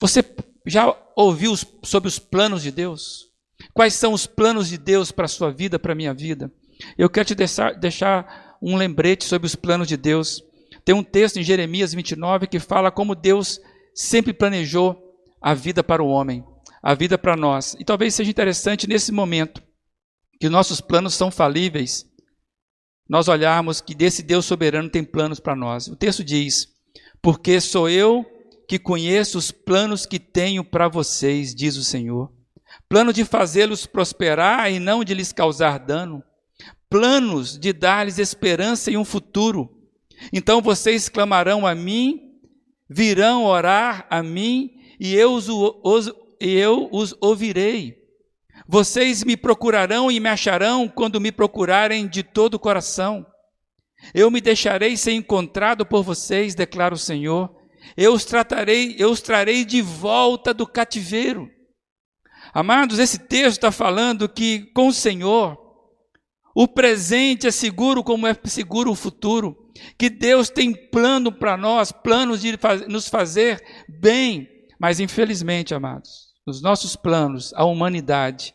Você 0.00 0.24
já 0.66 0.96
ouviu 1.14 1.54
sobre 1.82 2.08
os 2.08 2.18
planos 2.18 2.62
de 2.62 2.70
Deus? 2.70 3.30
Quais 3.74 3.94
são 3.94 4.12
os 4.12 4.26
planos 4.26 4.68
de 4.68 4.78
Deus 4.78 5.12
para 5.12 5.26
a 5.26 5.28
sua 5.28 5.50
vida, 5.50 5.78
para 5.78 5.92
a 5.92 5.96
minha 5.96 6.14
vida? 6.14 6.50
Eu 6.96 7.10
quero 7.10 7.26
te 7.26 7.34
deixar, 7.34 7.74
deixar 7.74 8.56
um 8.62 8.76
lembrete 8.76 9.24
sobre 9.24 9.46
os 9.46 9.54
planos 9.54 9.86
de 9.86 9.96
Deus. 9.96 10.42
Tem 10.84 10.94
um 10.94 11.04
texto 11.04 11.38
em 11.38 11.42
Jeremias 11.42 11.92
29 11.92 12.46
que 12.46 12.58
fala 12.58 12.90
como 12.90 13.14
Deus 13.14 13.60
sempre 13.94 14.32
planejou 14.32 14.98
a 15.40 15.54
vida 15.54 15.84
para 15.84 16.02
o 16.02 16.08
homem, 16.08 16.44
a 16.82 16.94
vida 16.94 17.18
para 17.18 17.36
nós. 17.36 17.76
E 17.78 17.84
talvez 17.84 18.14
seja 18.14 18.30
interessante 18.30 18.88
nesse 18.88 19.12
momento 19.12 19.62
que 20.40 20.48
nossos 20.48 20.80
planos 20.80 21.14
são 21.14 21.30
falíveis, 21.30 22.09
nós 23.10 23.26
olharmos 23.26 23.80
que 23.80 23.92
desse 23.92 24.22
Deus 24.22 24.46
soberano 24.46 24.88
tem 24.88 25.02
planos 25.02 25.40
para 25.40 25.56
nós. 25.56 25.88
O 25.88 25.96
texto 25.96 26.22
diz: 26.22 26.68
Porque 27.20 27.60
sou 27.60 27.88
eu 27.88 28.24
que 28.68 28.78
conheço 28.78 29.36
os 29.36 29.50
planos 29.50 30.06
que 30.06 30.20
tenho 30.20 30.62
para 30.62 30.86
vocês, 30.86 31.52
diz 31.52 31.76
o 31.76 31.82
Senhor. 31.82 32.30
Plano 32.88 33.12
de 33.12 33.24
fazê-los 33.24 33.84
prosperar 33.84 34.70
e 34.70 34.78
não 34.78 35.02
de 35.02 35.12
lhes 35.12 35.32
causar 35.32 35.78
dano. 35.80 36.22
Planos 36.88 37.58
de 37.58 37.72
dar-lhes 37.72 38.20
esperança 38.20 38.92
e 38.92 38.96
um 38.96 39.04
futuro. 39.04 39.68
Então 40.32 40.62
vocês 40.62 41.08
clamarão 41.08 41.66
a 41.66 41.74
mim, 41.74 42.38
virão 42.88 43.44
orar 43.44 44.06
a 44.08 44.22
mim, 44.22 44.70
e 45.00 45.16
eu 45.16 45.32
os, 45.32 45.48
os, 45.48 46.12
eu 46.38 46.88
os 46.92 47.12
ouvirei. 47.20 47.99
Vocês 48.72 49.24
me 49.24 49.36
procurarão 49.36 50.12
e 50.12 50.20
me 50.20 50.28
acharão 50.28 50.88
quando 50.88 51.20
me 51.20 51.32
procurarem 51.32 52.06
de 52.06 52.22
todo 52.22 52.54
o 52.54 52.58
coração. 52.58 53.26
Eu 54.14 54.30
me 54.30 54.40
deixarei 54.40 54.96
ser 54.96 55.10
encontrado 55.10 55.84
por 55.84 56.04
vocês, 56.04 56.54
declara 56.54 56.94
o 56.94 56.98
Senhor. 56.98 57.52
Eu 57.96 58.12
os 58.12 58.24
tratarei, 58.24 58.94
eu 58.96 59.10
os 59.10 59.20
trarei 59.20 59.64
de 59.64 59.82
volta 59.82 60.54
do 60.54 60.68
cativeiro. 60.68 61.50
Amados, 62.54 63.00
esse 63.00 63.18
texto 63.18 63.56
está 63.56 63.72
falando 63.72 64.28
que 64.28 64.70
com 64.72 64.86
o 64.86 64.92
Senhor, 64.92 65.58
o 66.54 66.68
presente 66.68 67.48
é 67.48 67.50
seguro 67.50 68.04
como 68.04 68.24
é 68.24 68.36
seguro 68.44 68.92
o 68.92 68.94
futuro. 68.94 69.72
Que 69.98 70.08
Deus 70.08 70.48
tem 70.48 70.72
plano 70.92 71.32
para 71.32 71.56
nós, 71.56 71.90
planos 71.90 72.40
de 72.40 72.56
nos 72.86 73.08
fazer 73.08 73.60
bem. 73.88 74.48
Mas 74.78 75.00
infelizmente, 75.00 75.74
amados, 75.74 76.28
nos 76.46 76.62
nossos 76.62 76.94
planos, 76.94 77.52
a 77.54 77.64
humanidade 77.64 78.54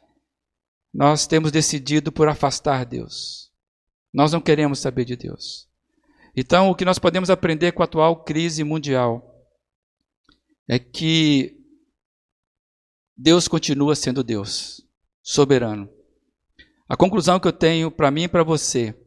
nós 0.96 1.28
temos 1.28 1.52
decidido 1.52 2.10
por 2.10 2.30
afastar 2.30 2.86
Deus. 2.86 3.52
Nós 4.14 4.32
não 4.32 4.40
queremos 4.40 4.80
saber 4.80 5.04
de 5.04 5.18
Deus. 5.18 5.68
Então, 6.34 6.70
o 6.70 6.76
que 6.76 6.86
nós 6.86 6.98
podemos 6.98 7.30
aprender 7.30 7.74
com 7.74 7.82
a 7.82 7.86
atual 7.86 8.24
crise 8.24 8.64
mundial 8.64 9.46
é 10.70 10.80
que 10.80 11.54
Deus 13.16 13.46
continua 13.46 13.94
sendo 13.94 14.24
Deus, 14.24 14.88
soberano. 15.22 15.90
A 16.88 16.96
conclusão 16.96 17.42
que 17.42 17.48
eu 17.50 17.54
tenho 17.54 17.92
para 17.92 18.10
mim 18.10 18.24
e 18.24 18.30
para 18.30 18.44
você 18.44 18.98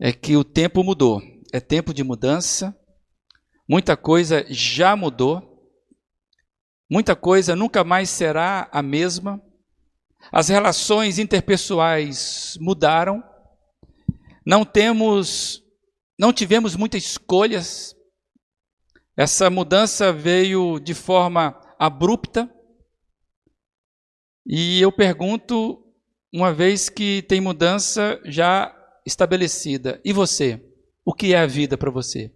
é 0.00 0.12
que 0.12 0.36
o 0.36 0.42
tempo 0.42 0.82
mudou. 0.82 1.22
É 1.52 1.60
tempo 1.60 1.94
de 1.94 2.02
mudança. 2.02 2.76
Muita 3.68 3.96
coisa 3.96 4.44
já 4.48 4.96
mudou. 4.96 5.72
Muita 6.90 7.14
coisa 7.14 7.54
nunca 7.54 7.84
mais 7.84 8.10
será 8.10 8.68
a 8.72 8.82
mesma. 8.82 9.40
As 10.32 10.48
relações 10.48 11.18
interpessoais 11.18 12.56
mudaram. 12.60 13.22
Não 14.44 14.64
temos 14.64 15.62
não 16.18 16.32
tivemos 16.32 16.74
muitas 16.74 17.04
escolhas. 17.04 17.94
Essa 19.16 19.48
mudança 19.48 20.12
veio 20.12 20.80
de 20.80 20.92
forma 20.92 21.60
abrupta. 21.78 22.52
E 24.44 24.80
eu 24.80 24.90
pergunto, 24.90 25.84
uma 26.32 26.52
vez 26.52 26.88
que 26.88 27.22
tem 27.22 27.40
mudança 27.40 28.20
já 28.24 28.74
estabelecida, 29.06 30.00
e 30.04 30.12
você? 30.12 30.60
O 31.04 31.14
que 31.14 31.34
é 31.34 31.38
a 31.38 31.46
vida 31.46 31.78
para 31.78 31.90
você? 31.90 32.34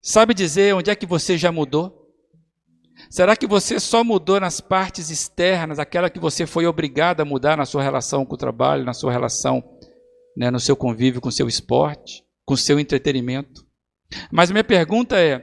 Sabe 0.00 0.34
dizer 0.34 0.74
onde 0.74 0.90
é 0.90 0.96
que 0.96 1.06
você 1.06 1.36
já 1.36 1.50
mudou? 1.50 1.97
Será 3.10 3.34
que 3.36 3.46
você 3.46 3.80
só 3.80 4.04
mudou 4.04 4.38
nas 4.38 4.60
partes 4.60 5.10
externas, 5.10 5.78
aquela 5.78 6.10
que 6.10 6.18
você 6.18 6.46
foi 6.46 6.66
obrigado 6.66 7.20
a 7.20 7.24
mudar 7.24 7.56
na 7.56 7.64
sua 7.64 7.82
relação 7.82 8.24
com 8.24 8.34
o 8.34 8.38
trabalho, 8.38 8.84
na 8.84 8.92
sua 8.92 9.10
relação, 9.10 9.62
né, 10.36 10.50
no 10.50 10.60
seu 10.60 10.76
convívio 10.76 11.20
com 11.20 11.28
o 11.28 11.32
seu 11.32 11.48
esporte, 11.48 12.22
com 12.44 12.54
o 12.54 12.58
seu 12.58 12.78
entretenimento? 12.78 13.66
Mas 14.30 14.50
minha 14.50 14.64
pergunta 14.64 15.18
é: 15.18 15.42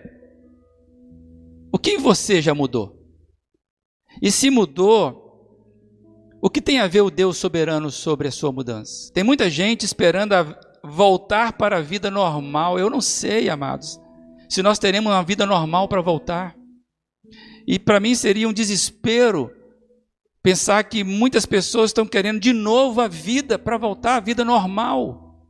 o 1.72 1.80
que 1.80 1.98
você 1.98 2.42
já 2.42 2.54
mudou? 2.54 3.04
E 4.22 4.32
se 4.32 4.50
mudou, 4.50 5.26
o 6.42 6.50
que 6.50 6.62
tem 6.62 6.80
a 6.80 6.88
ver 6.88 7.02
o 7.02 7.10
Deus 7.10 7.38
soberano 7.38 7.90
sobre 7.90 8.28
a 8.28 8.32
sua 8.32 8.52
mudança? 8.52 9.12
Tem 9.14 9.24
muita 9.24 9.50
gente 9.50 9.86
esperando 9.86 10.34
voltar 10.84 11.54
para 11.54 11.78
a 11.78 11.82
vida 11.82 12.12
normal. 12.12 12.78
Eu 12.78 12.90
não 12.90 13.02
sei, 13.02 13.50
amados, 13.50 14.00
se 14.48 14.62
nós 14.62 14.80
teremos 14.80 15.12
uma 15.12 15.24
vida 15.24 15.46
normal 15.46 15.88
para 15.88 16.02
voltar. 16.02 16.56
E 17.68 17.80
para 17.80 18.00
mim 18.00 18.14
seria 18.14 18.48
um 18.48 18.54
desespero 18.54 19.52
pensar 20.44 20.84
que 20.84 21.04
muitas 21.04 21.46
pessoas 21.46 21.90
estão 21.90 22.06
querendo 22.06 22.40
de 22.40 22.54
novo 22.54 23.02
a 23.02 23.08
vida 23.08 23.58
para 23.58 23.78
voltar 23.78 24.18
à 24.18 24.20
vida 24.20 24.46
normal. 24.46 25.50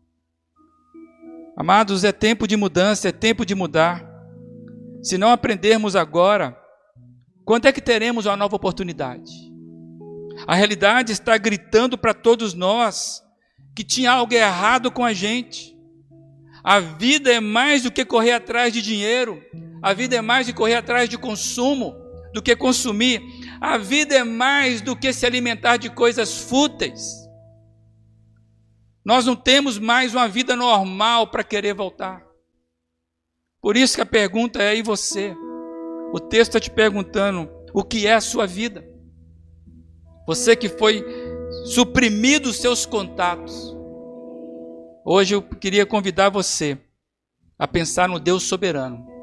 Amados, 1.58 2.06
é 2.06 2.14
tempo 2.14 2.48
de 2.48 2.56
mudança, 2.56 3.10
é 3.10 3.12
tempo 3.12 3.46
de 3.46 3.54
mudar. 3.54 4.06
Se 5.04 5.18
não 5.18 5.30
aprendermos 5.30 5.96
agora, 5.96 6.58
quando 7.44 7.66
é 7.66 7.74
que 7.74 7.82
teremos 7.82 8.26
uma 8.26 8.38
nova 8.38 8.56
oportunidade? 8.56 9.32
A 10.48 10.56
realidade 10.56 11.12
está 11.12 11.38
gritando 11.38 11.98
para 11.98 12.14
todos 12.14 12.54
nós 12.54 13.22
que 13.76 13.84
tinha 13.84 14.12
algo 14.12 14.34
errado 14.34 14.90
com 14.90 15.04
a 15.04 15.12
gente. 15.12 15.78
A 16.64 16.80
vida 16.80 17.32
é 17.34 17.42
mais 17.42 17.84
do 17.84 17.92
que 17.92 18.06
correr 18.06 18.32
atrás 18.32 18.72
de 18.72 18.82
dinheiro, 18.82 19.44
a 19.82 19.94
vida 19.94 20.16
é 20.16 20.22
mais 20.22 20.48
do 20.48 20.54
que 20.54 20.58
correr 20.58 20.76
atrás 20.76 21.10
de 21.10 21.18
consumo 21.18 22.05
do 22.36 22.42
que 22.42 22.54
consumir. 22.54 23.24
A 23.62 23.78
vida 23.78 24.14
é 24.14 24.24
mais 24.26 24.82
do 24.82 24.94
que 24.94 25.14
se 25.14 25.26
alimentar 25.26 25.78
de 25.78 25.90
coisas 25.90 26.38
fúteis. 26.38 27.02
Nós 29.06 29.26
não 29.26 29.38
temos 29.38 29.80
mais 29.80 30.14
uma 30.14 30.28
vida 30.28 30.54
normal 30.54 31.28
para 31.28 31.46
querer 31.46 31.74
voltar. 31.74 32.22
Por 33.62 33.78
isso 33.78 33.96
que 33.96 34.02
a 34.02 34.06
pergunta 34.06 34.62
é: 34.62 34.76
e 34.76 34.82
você? 34.82 35.34
O 36.12 36.20
texto 36.20 36.50
está 36.50 36.60
te 36.60 36.70
perguntando: 36.70 37.50
o 37.74 37.86
que 37.86 38.06
é 38.06 38.14
a 38.14 38.22
sua 38.22 38.46
vida? 38.46 38.86
Você 40.28 40.58
que 40.58 40.68
foi 40.68 41.06
suprimido 41.68 42.48
os 42.48 42.58
seus 42.58 42.86
contatos. 42.86 43.74
Hoje 45.06 45.36
eu 45.36 45.42
queria 45.42 45.86
convidar 45.86 46.30
você 46.30 46.78
a 47.58 47.66
pensar 47.66 48.10
no 48.10 48.20
Deus 48.20 48.44
soberano 48.44 49.16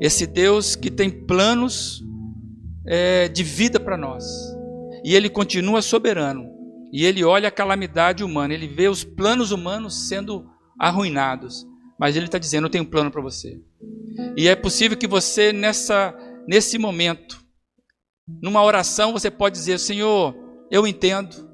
esse 0.00 0.26
Deus 0.26 0.74
que 0.74 0.90
tem 0.90 1.10
planos 1.10 2.02
é, 2.90 3.28
de 3.28 3.44
vida 3.44 3.78
para 3.78 3.96
nós. 3.96 4.24
E 5.04 5.14
ele 5.14 5.30
continua 5.30 5.80
soberano. 5.80 6.50
E 6.92 7.06
ele 7.06 7.22
olha 7.22 7.48
a 7.48 7.52
calamidade 7.52 8.24
humana, 8.24 8.52
ele 8.52 8.66
vê 8.66 8.88
os 8.88 9.04
planos 9.04 9.52
humanos 9.52 10.08
sendo 10.08 10.44
arruinados. 10.76 11.64
Mas 11.98 12.16
ele 12.16 12.26
está 12.26 12.36
dizendo: 12.36 12.66
Eu 12.66 12.70
tenho 12.70 12.82
um 12.82 12.90
plano 12.90 13.12
para 13.12 13.22
você. 13.22 13.60
E 14.36 14.48
é 14.48 14.56
possível 14.56 14.98
que 14.98 15.06
você, 15.06 15.52
nessa, 15.52 16.12
nesse 16.48 16.78
momento, 16.78 17.40
numa 18.42 18.64
oração, 18.64 19.12
você 19.12 19.30
pode 19.30 19.54
dizer: 19.54 19.78
Senhor, 19.78 20.34
eu 20.68 20.84
entendo 20.84 21.48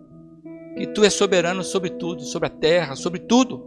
que 0.79 0.87
tu 0.87 1.05
és 1.05 1.13
soberano 1.13 1.63
sobre 1.63 1.91
tudo, 1.91 2.23
sobre 2.23 2.47
a 2.47 2.51
terra, 2.51 2.97
sobre 2.97 3.21
tudo. 3.21 3.63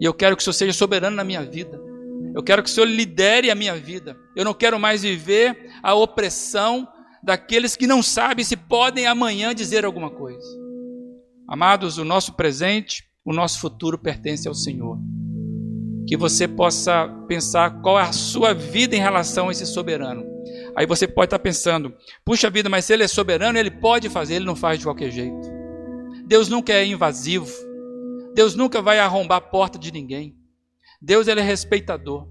E 0.00 0.04
eu 0.04 0.14
quero 0.14 0.36
que 0.36 0.42
o 0.42 0.44
Senhor 0.44 0.54
seja 0.54 0.72
soberano 0.72 1.16
na 1.16 1.24
minha 1.24 1.44
vida. 1.44 1.87
Eu 2.34 2.42
quero 2.42 2.62
que 2.62 2.68
o 2.68 2.72
Senhor 2.72 2.86
lidere 2.86 3.50
a 3.50 3.54
minha 3.54 3.74
vida. 3.74 4.16
Eu 4.36 4.44
não 4.44 4.54
quero 4.54 4.78
mais 4.78 5.02
viver 5.02 5.70
a 5.82 5.94
opressão 5.94 6.86
daqueles 7.22 7.76
que 7.76 7.86
não 7.86 8.02
sabem 8.02 8.44
se 8.44 8.56
podem 8.56 9.06
amanhã 9.06 9.54
dizer 9.54 9.84
alguma 9.84 10.10
coisa. 10.10 10.46
Amados, 11.48 11.98
o 11.98 12.04
nosso 12.04 12.34
presente, 12.34 13.04
o 13.24 13.32
nosso 13.32 13.58
futuro 13.60 13.98
pertence 13.98 14.46
ao 14.46 14.54
Senhor. 14.54 14.98
Que 16.06 16.16
você 16.16 16.46
possa 16.46 17.08
pensar 17.26 17.82
qual 17.82 17.98
é 17.98 18.02
a 18.02 18.12
sua 18.12 18.54
vida 18.54 18.96
em 18.96 19.00
relação 19.00 19.48
a 19.48 19.52
esse 19.52 19.66
soberano. 19.66 20.24
Aí 20.76 20.86
você 20.86 21.08
pode 21.08 21.26
estar 21.26 21.38
pensando: 21.38 21.92
puxa 22.24 22.48
vida, 22.48 22.68
mas 22.68 22.84
se 22.84 22.92
ele 22.92 23.02
é 23.02 23.08
soberano, 23.08 23.58
ele 23.58 23.70
pode 23.70 24.08
fazer, 24.08 24.34
ele 24.34 24.44
não 24.44 24.56
faz 24.56 24.78
de 24.78 24.86
qualquer 24.86 25.10
jeito. 25.10 25.58
Deus 26.26 26.48
nunca 26.48 26.72
é 26.72 26.86
invasivo. 26.86 27.50
Deus 28.34 28.54
nunca 28.54 28.80
vai 28.80 28.98
arrombar 28.98 29.38
a 29.38 29.40
porta 29.40 29.78
de 29.78 29.90
ninguém. 29.90 30.37
Deus 31.00 31.28
ele 31.28 31.40
é 31.40 31.44
respeitador. 31.44 32.28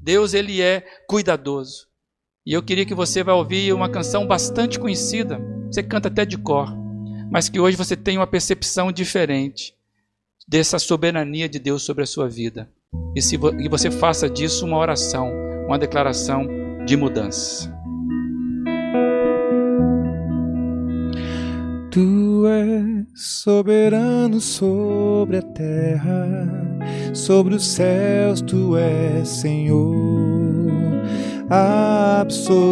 Deus 0.00 0.34
ele 0.34 0.62
é 0.62 0.82
cuidadoso. 1.08 1.88
E 2.44 2.52
eu 2.52 2.62
queria 2.62 2.86
que 2.86 2.94
você 2.94 3.24
vá 3.24 3.34
ouvir 3.34 3.72
uma 3.72 3.88
canção 3.88 4.26
bastante 4.26 4.78
conhecida. 4.78 5.40
Você 5.66 5.82
canta 5.82 6.06
até 6.06 6.24
de 6.24 6.38
cor, 6.38 6.72
mas 7.30 7.48
que 7.48 7.58
hoje 7.58 7.76
você 7.76 7.96
tenha 7.96 8.20
uma 8.20 8.26
percepção 8.26 8.92
diferente 8.92 9.74
dessa 10.46 10.78
soberania 10.78 11.48
de 11.48 11.58
Deus 11.58 11.82
sobre 11.82 12.04
a 12.04 12.06
sua 12.06 12.28
vida. 12.28 12.70
E, 13.16 13.20
se, 13.20 13.34
e 13.34 13.68
você 13.68 13.90
faça 13.90 14.30
disso 14.30 14.64
uma 14.64 14.78
oração, 14.78 15.32
uma 15.66 15.76
declaração 15.78 16.46
de 16.86 16.96
mudança. 16.96 17.74
Tu 21.90 22.46
és 22.46 23.06
soberano 23.14 24.40
sobre 24.40 25.38
a 25.38 25.42
terra, 25.42 26.75
sobre 27.12 27.54
os 27.54 27.66
céus 27.66 28.40
tu 28.40 28.76
és 28.76 29.28
Senhor 29.28 30.86
absoluto. 31.48 32.66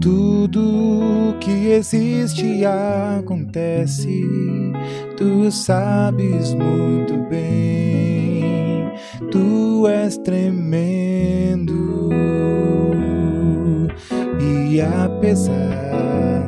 Tudo 0.00 1.36
que 1.40 1.68
existe 1.70 2.64
acontece, 2.64 4.22
tu 5.16 5.50
sabes 5.50 6.54
muito 6.54 7.16
bem, 7.30 8.92
tu 9.30 9.86
és 9.86 10.18
tremendo 10.18 12.10
e 14.40 14.80
apesar 14.80 15.72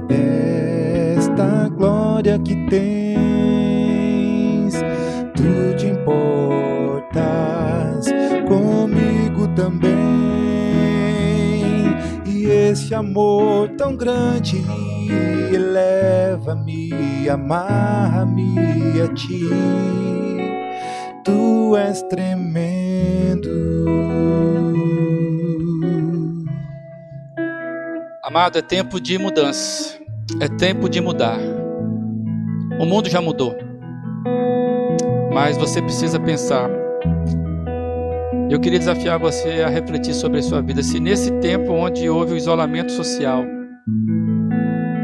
glória 0.04 0.53
que 2.54 2.70
tens, 2.70 4.74
tu 5.34 5.74
te 5.76 5.86
importas 5.86 8.06
comigo 8.46 9.48
também. 9.48 9.90
E 12.24 12.46
esse 12.46 12.94
amor 12.94 13.68
tão 13.70 13.96
grande 13.96 14.62
eleva-me, 15.52 17.28
amarra-me 17.28 18.54
a 19.00 19.08
ti. 19.14 19.48
Tu 21.24 21.76
és 21.76 22.02
tremendo. 22.02 23.50
Amado, 28.22 28.58
é 28.58 28.62
tempo 28.62 29.00
de 29.00 29.18
mudança. 29.18 29.98
É 30.40 30.48
tempo 30.48 30.88
de 30.88 31.00
mudar. 31.00 31.53
O 32.80 32.84
mundo 32.84 33.08
já 33.08 33.20
mudou. 33.20 33.56
Mas 35.32 35.56
você 35.56 35.80
precisa 35.82 36.18
pensar. 36.18 36.70
Eu 38.50 38.60
queria 38.60 38.78
desafiar 38.78 39.18
você 39.18 39.62
a 39.62 39.68
refletir 39.68 40.14
sobre 40.14 40.38
a 40.38 40.42
sua 40.42 40.60
vida. 40.60 40.82
Se 40.82 41.00
nesse 41.00 41.30
tempo 41.40 41.72
onde 41.72 42.08
houve 42.08 42.34
o 42.34 42.36
isolamento 42.36 42.92
social, 42.92 43.44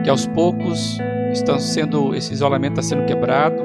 que 0.05 0.11
aos 0.11 0.27
poucos 0.27 0.99
estão 1.33 1.59
sendo 1.59 2.15
esse 2.15 2.33
isolamento 2.33 2.81
está 2.81 2.95
sendo 2.95 3.07
quebrado, 3.07 3.63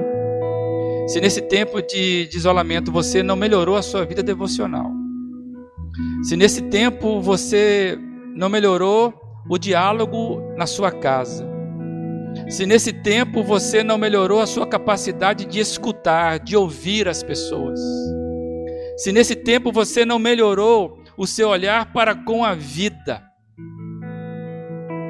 se 1.07 1.21
nesse 1.21 1.41
tempo 1.41 1.81
de, 1.81 2.27
de 2.27 2.37
isolamento 2.37 2.91
você 2.91 3.21
não 3.21 3.35
melhorou 3.35 3.75
a 3.75 3.81
sua 3.81 4.05
vida 4.05 4.23
devocional, 4.23 4.91
se 6.23 6.35
nesse 6.35 6.63
tempo 6.63 7.21
você 7.21 7.97
não 8.35 8.49
melhorou 8.49 9.13
o 9.49 9.57
diálogo 9.57 10.41
na 10.57 10.65
sua 10.65 10.91
casa. 10.91 11.54
Se 12.49 12.65
nesse 12.65 12.93
tempo 12.93 13.43
você 13.43 13.83
não 13.83 13.97
melhorou 13.97 14.39
a 14.39 14.47
sua 14.47 14.67
capacidade 14.67 15.45
de 15.45 15.59
escutar, 15.59 16.39
de 16.39 16.55
ouvir 16.55 17.07
as 17.07 17.23
pessoas. 17.23 17.79
Se 18.97 19.11
nesse 19.11 19.35
tempo 19.35 19.71
você 19.71 20.05
não 20.05 20.19
melhorou 20.19 20.99
o 21.17 21.25
seu 21.25 21.49
olhar 21.49 21.91
para 21.91 22.15
com 22.15 22.43
a 22.43 22.53
vida. 22.53 23.23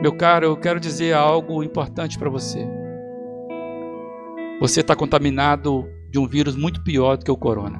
Meu 0.01 0.15
caro, 0.15 0.45
eu 0.45 0.57
quero 0.57 0.79
dizer 0.79 1.13
algo 1.13 1.63
importante 1.63 2.17
para 2.17 2.29
você. 2.29 2.65
Você 4.59 4.81
está 4.81 4.95
contaminado 4.95 5.85
de 6.11 6.19
um 6.19 6.27
vírus 6.27 6.55
muito 6.55 6.83
pior 6.83 7.17
do 7.17 7.25
que 7.25 7.31
o 7.31 7.37
corona. 7.37 7.79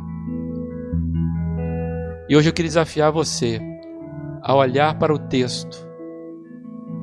E 2.28 2.36
hoje 2.36 2.50
eu 2.50 2.54
queria 2.54 2.70
desafiar 2.70 3.12
você 3.12 3.62
a 4.42 4.54
olhar 4.56 4.98
para 4.98 5.14
o 5.14 5.20
texto 5.20 5.88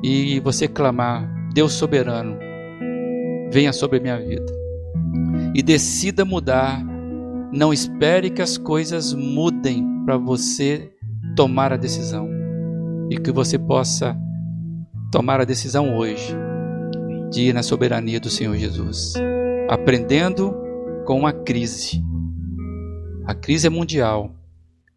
e 0.03 0.39
você 0.41 0.67
clamar: 0.67 1.32
Deus 1.53 1.73
soberano, 1.73 2.37
venha 3.51 3.71
sobre 3.71 3.99
a 3.99 4.01
minha 4.01 4.19
vida. 4.19 4.51
E 5.53 5.61
decida 5.61 6.25
mudar. 6.25 6.83
Não 7.51 7.71
espere 7.71 8.31
que 8.31 8.41
as 8.41 8.57
coisas 8.57 9.13
mudem 9.13 9.85
para 10.03 10.17
você 10.17 10.91
tomar 11.35 11.71
a 11.71 11.77
decisão. 11.77 12.27
E 13.11 13.17
que 13.17 13.31
você 13.31 13.59
possa 13.59 14.17
tomar 15.11 15.39
a 15.39 15.45
decisão 15.45 15.95
hoje 15.95 16.35
de 17.31 17.49
ir 17.49 17.53
na 17.53 17.61
soberania 17.61 18.19
do 18.19 18.29
Senhor 18.29 18.55
Jesus, 18.55 19.13
aprendendo 19.69 20.55
com 21.05 21.27
a 21.27 21.31
crise. 21.31 22.03
A 23.25 23.35
crise 23.35 23.67
é 23.67 23.69
mundial, 23.69 24.35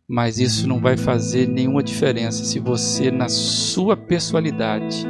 mas 0.09 0.39
isso 0.39 0.67
não 0.67 0.81
vai 0.81 0.97
fazer 0.97 1.47
nenhuma 1.47 1.83
diferença 1.83 2.45
se 2.45 2.59
você, 2.59 3.11
na 3.11 3.29
sua 3.29 3.97
personalidade, 3.97 5.07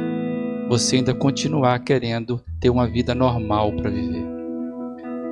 você 0.67 0.97
ainda 0.97 1.13
continuar 1.13 1.79
querendo 1.79 2.43
ter 2.59 2.69
uma 2.69 2.87
vida 2.87 3.15
normal 3.15 3.73
para 3.73 3.89
viver. 3.89 4.25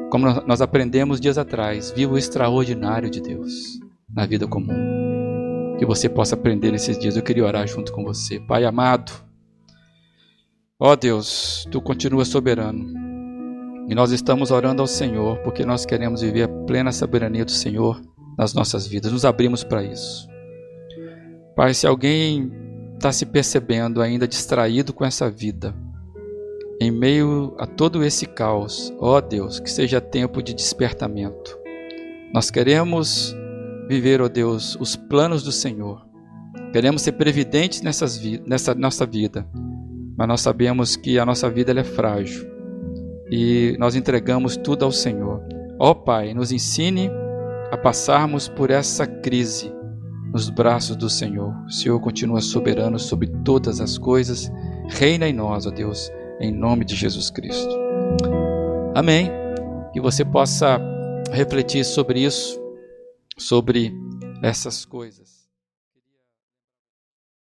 Como 0.09 0.27
nós 0.47 0.61
aprendemos 0.61 1.19
dias 1.19 1.37
atrás, 1.37 1.91
viva 1.91 2.13
o 2.13 2.17
extraordinário 2.17 3.09
de 3.09 3.19
Deus 3.21 3.79
na 4.09 4.25
vida 4.25 4.47
comum. 4.47 5.75
Que 5.77 5.85
você 5.85 6.07
possa 6.07 6.35
aprender 6.35 6.71
nesses 6.71 6.97
dias. 6.97 7.17
Eu 7.17 7.23
queria 7.23 7.43
orar 7.43 7.67
junto 7.67 7.91
com 7.91 8.03
você. 8.03 8.39
Pai 8.39 8.63
amado, 8.63 9.11
ó 10.79 10.95
Deus, 10.95 11.67
tu 11.69 11.81
continuas 11.81 12.29
soberano. 12.29 12.93
E 13.89 13.93
nós 13.93 14.11
estamos 14.11 14.51
orando 14.51 14.81
ao 14.81 14.87
Senhor 14.87 15.37
porque 15.39 15.65
nós 15.65 15.85
queremos 15.85 16.21
viver 16.21 16.43
a 16.43 16.47
plena 16.65 16.91
soberania 16.91 17.43
do 17.43 17.51
Senhor 17.51 18.01
nas 18.37 18.53
nossas 18.53 18.87
vidas. 18.87 19.11
Nos 19.11 19.25
abrimos 19.25 19.63
para 19.63 19.83
isso. 19.83 20.27
Pai, 21.55 21.73
se 21.73 21.85
alguém 21.85 22.51
está 22.95 23.11
se 23.11 23.25
percebendo 23.25 24.01
ainda 24.01 24.27
distraído 24.27 24.93
com 24.93 25.05
essa 25.05 25.29
vida, 25.29 25.75
em 26.79 26.91
meio 26.91 27.55
a 27.57 27.65
todo 27.65 28.03
esse 28.03 28.25
caos, 28.25 28.93
ó 28.99 29.21
Deus, 29.21 29.59
que 29.59 29.69
seja 29.69 30.01
tempo 30.01 30.41
de 30.41 30.53
despertamento. 30.53 31.57
Nós 32.33 32.49
queremos 32.49 33.35
viver, 33.87 34.21
ó 34.21 34.27
Deus, 34.27 34.75
os 34.79 34.95
planos 34.95 35.43
do 35.43 35.51
Senhor. 35.51 36.05
Queremos 36.73 37.01
ser 37.01 37.13
previdentes 37.13 37.81
nessas 37.81 38.17
vi 38.17 38.41
nessa 38.45 38.73
nossa 38.73 39.05
vida, 39.05 39.47
mas 40.17 40.27
nós 40.27 40.41
sabemos 40.41 40.95
que 40.95 41.17
a 41.19 41.25
nossa 41.25 41.49
vida 41.49 41.71
é 41.71 41.83
frágil 41.83 42.45
e 43.31 43.75
nós 43.79 43.95
entregamos 43.95 44.57
tudo 44.57 44.83
ao 44.83 44.91
Senhor. 44.91 45.41
Ó 45.79 45.93
Pai, 45.93 46.33
nos 46.33 46.51
ensine 46.51 47.09
a 47.71 47.77
passarmos 47.77 48.47
por 48.47 48.69
essa 48.69 49.05
crise 49.05 49.74
nos 50.35 50.49
braços 50.49 50.97
do 50.97 51.09
Senhor. 51.09 51.55
O 51.65 51.71
Senhor 51.71 51.97
continua 52.01 52.41
soberano 52.41 52.99
sobre 52.99 53.25
todas 53.45 53.79
as 53.79 53.97
coisas. 53.97 54.51
Reina 54.89 55.29
em 55.29 55.31
nós, 55.31 55.65
ó 55.65 55.71
Deus, 55.71 56.11
em 56.41 56.51
nome 56.51 56.83
de 56.83 56.93
Jesus 56.93 57.29
Cristo. 57.29 57.73
Amém. 58.93 59.31
Que 59.93 60.01
você 60.01 60.25
possa 60.25 60.77
refletir 61.31 61.85
sobre 61.85 62.19
isso 62.19 62.61
sobre 63.37 63.93
essas 64.43 64.83
coisas. 64.83 65.34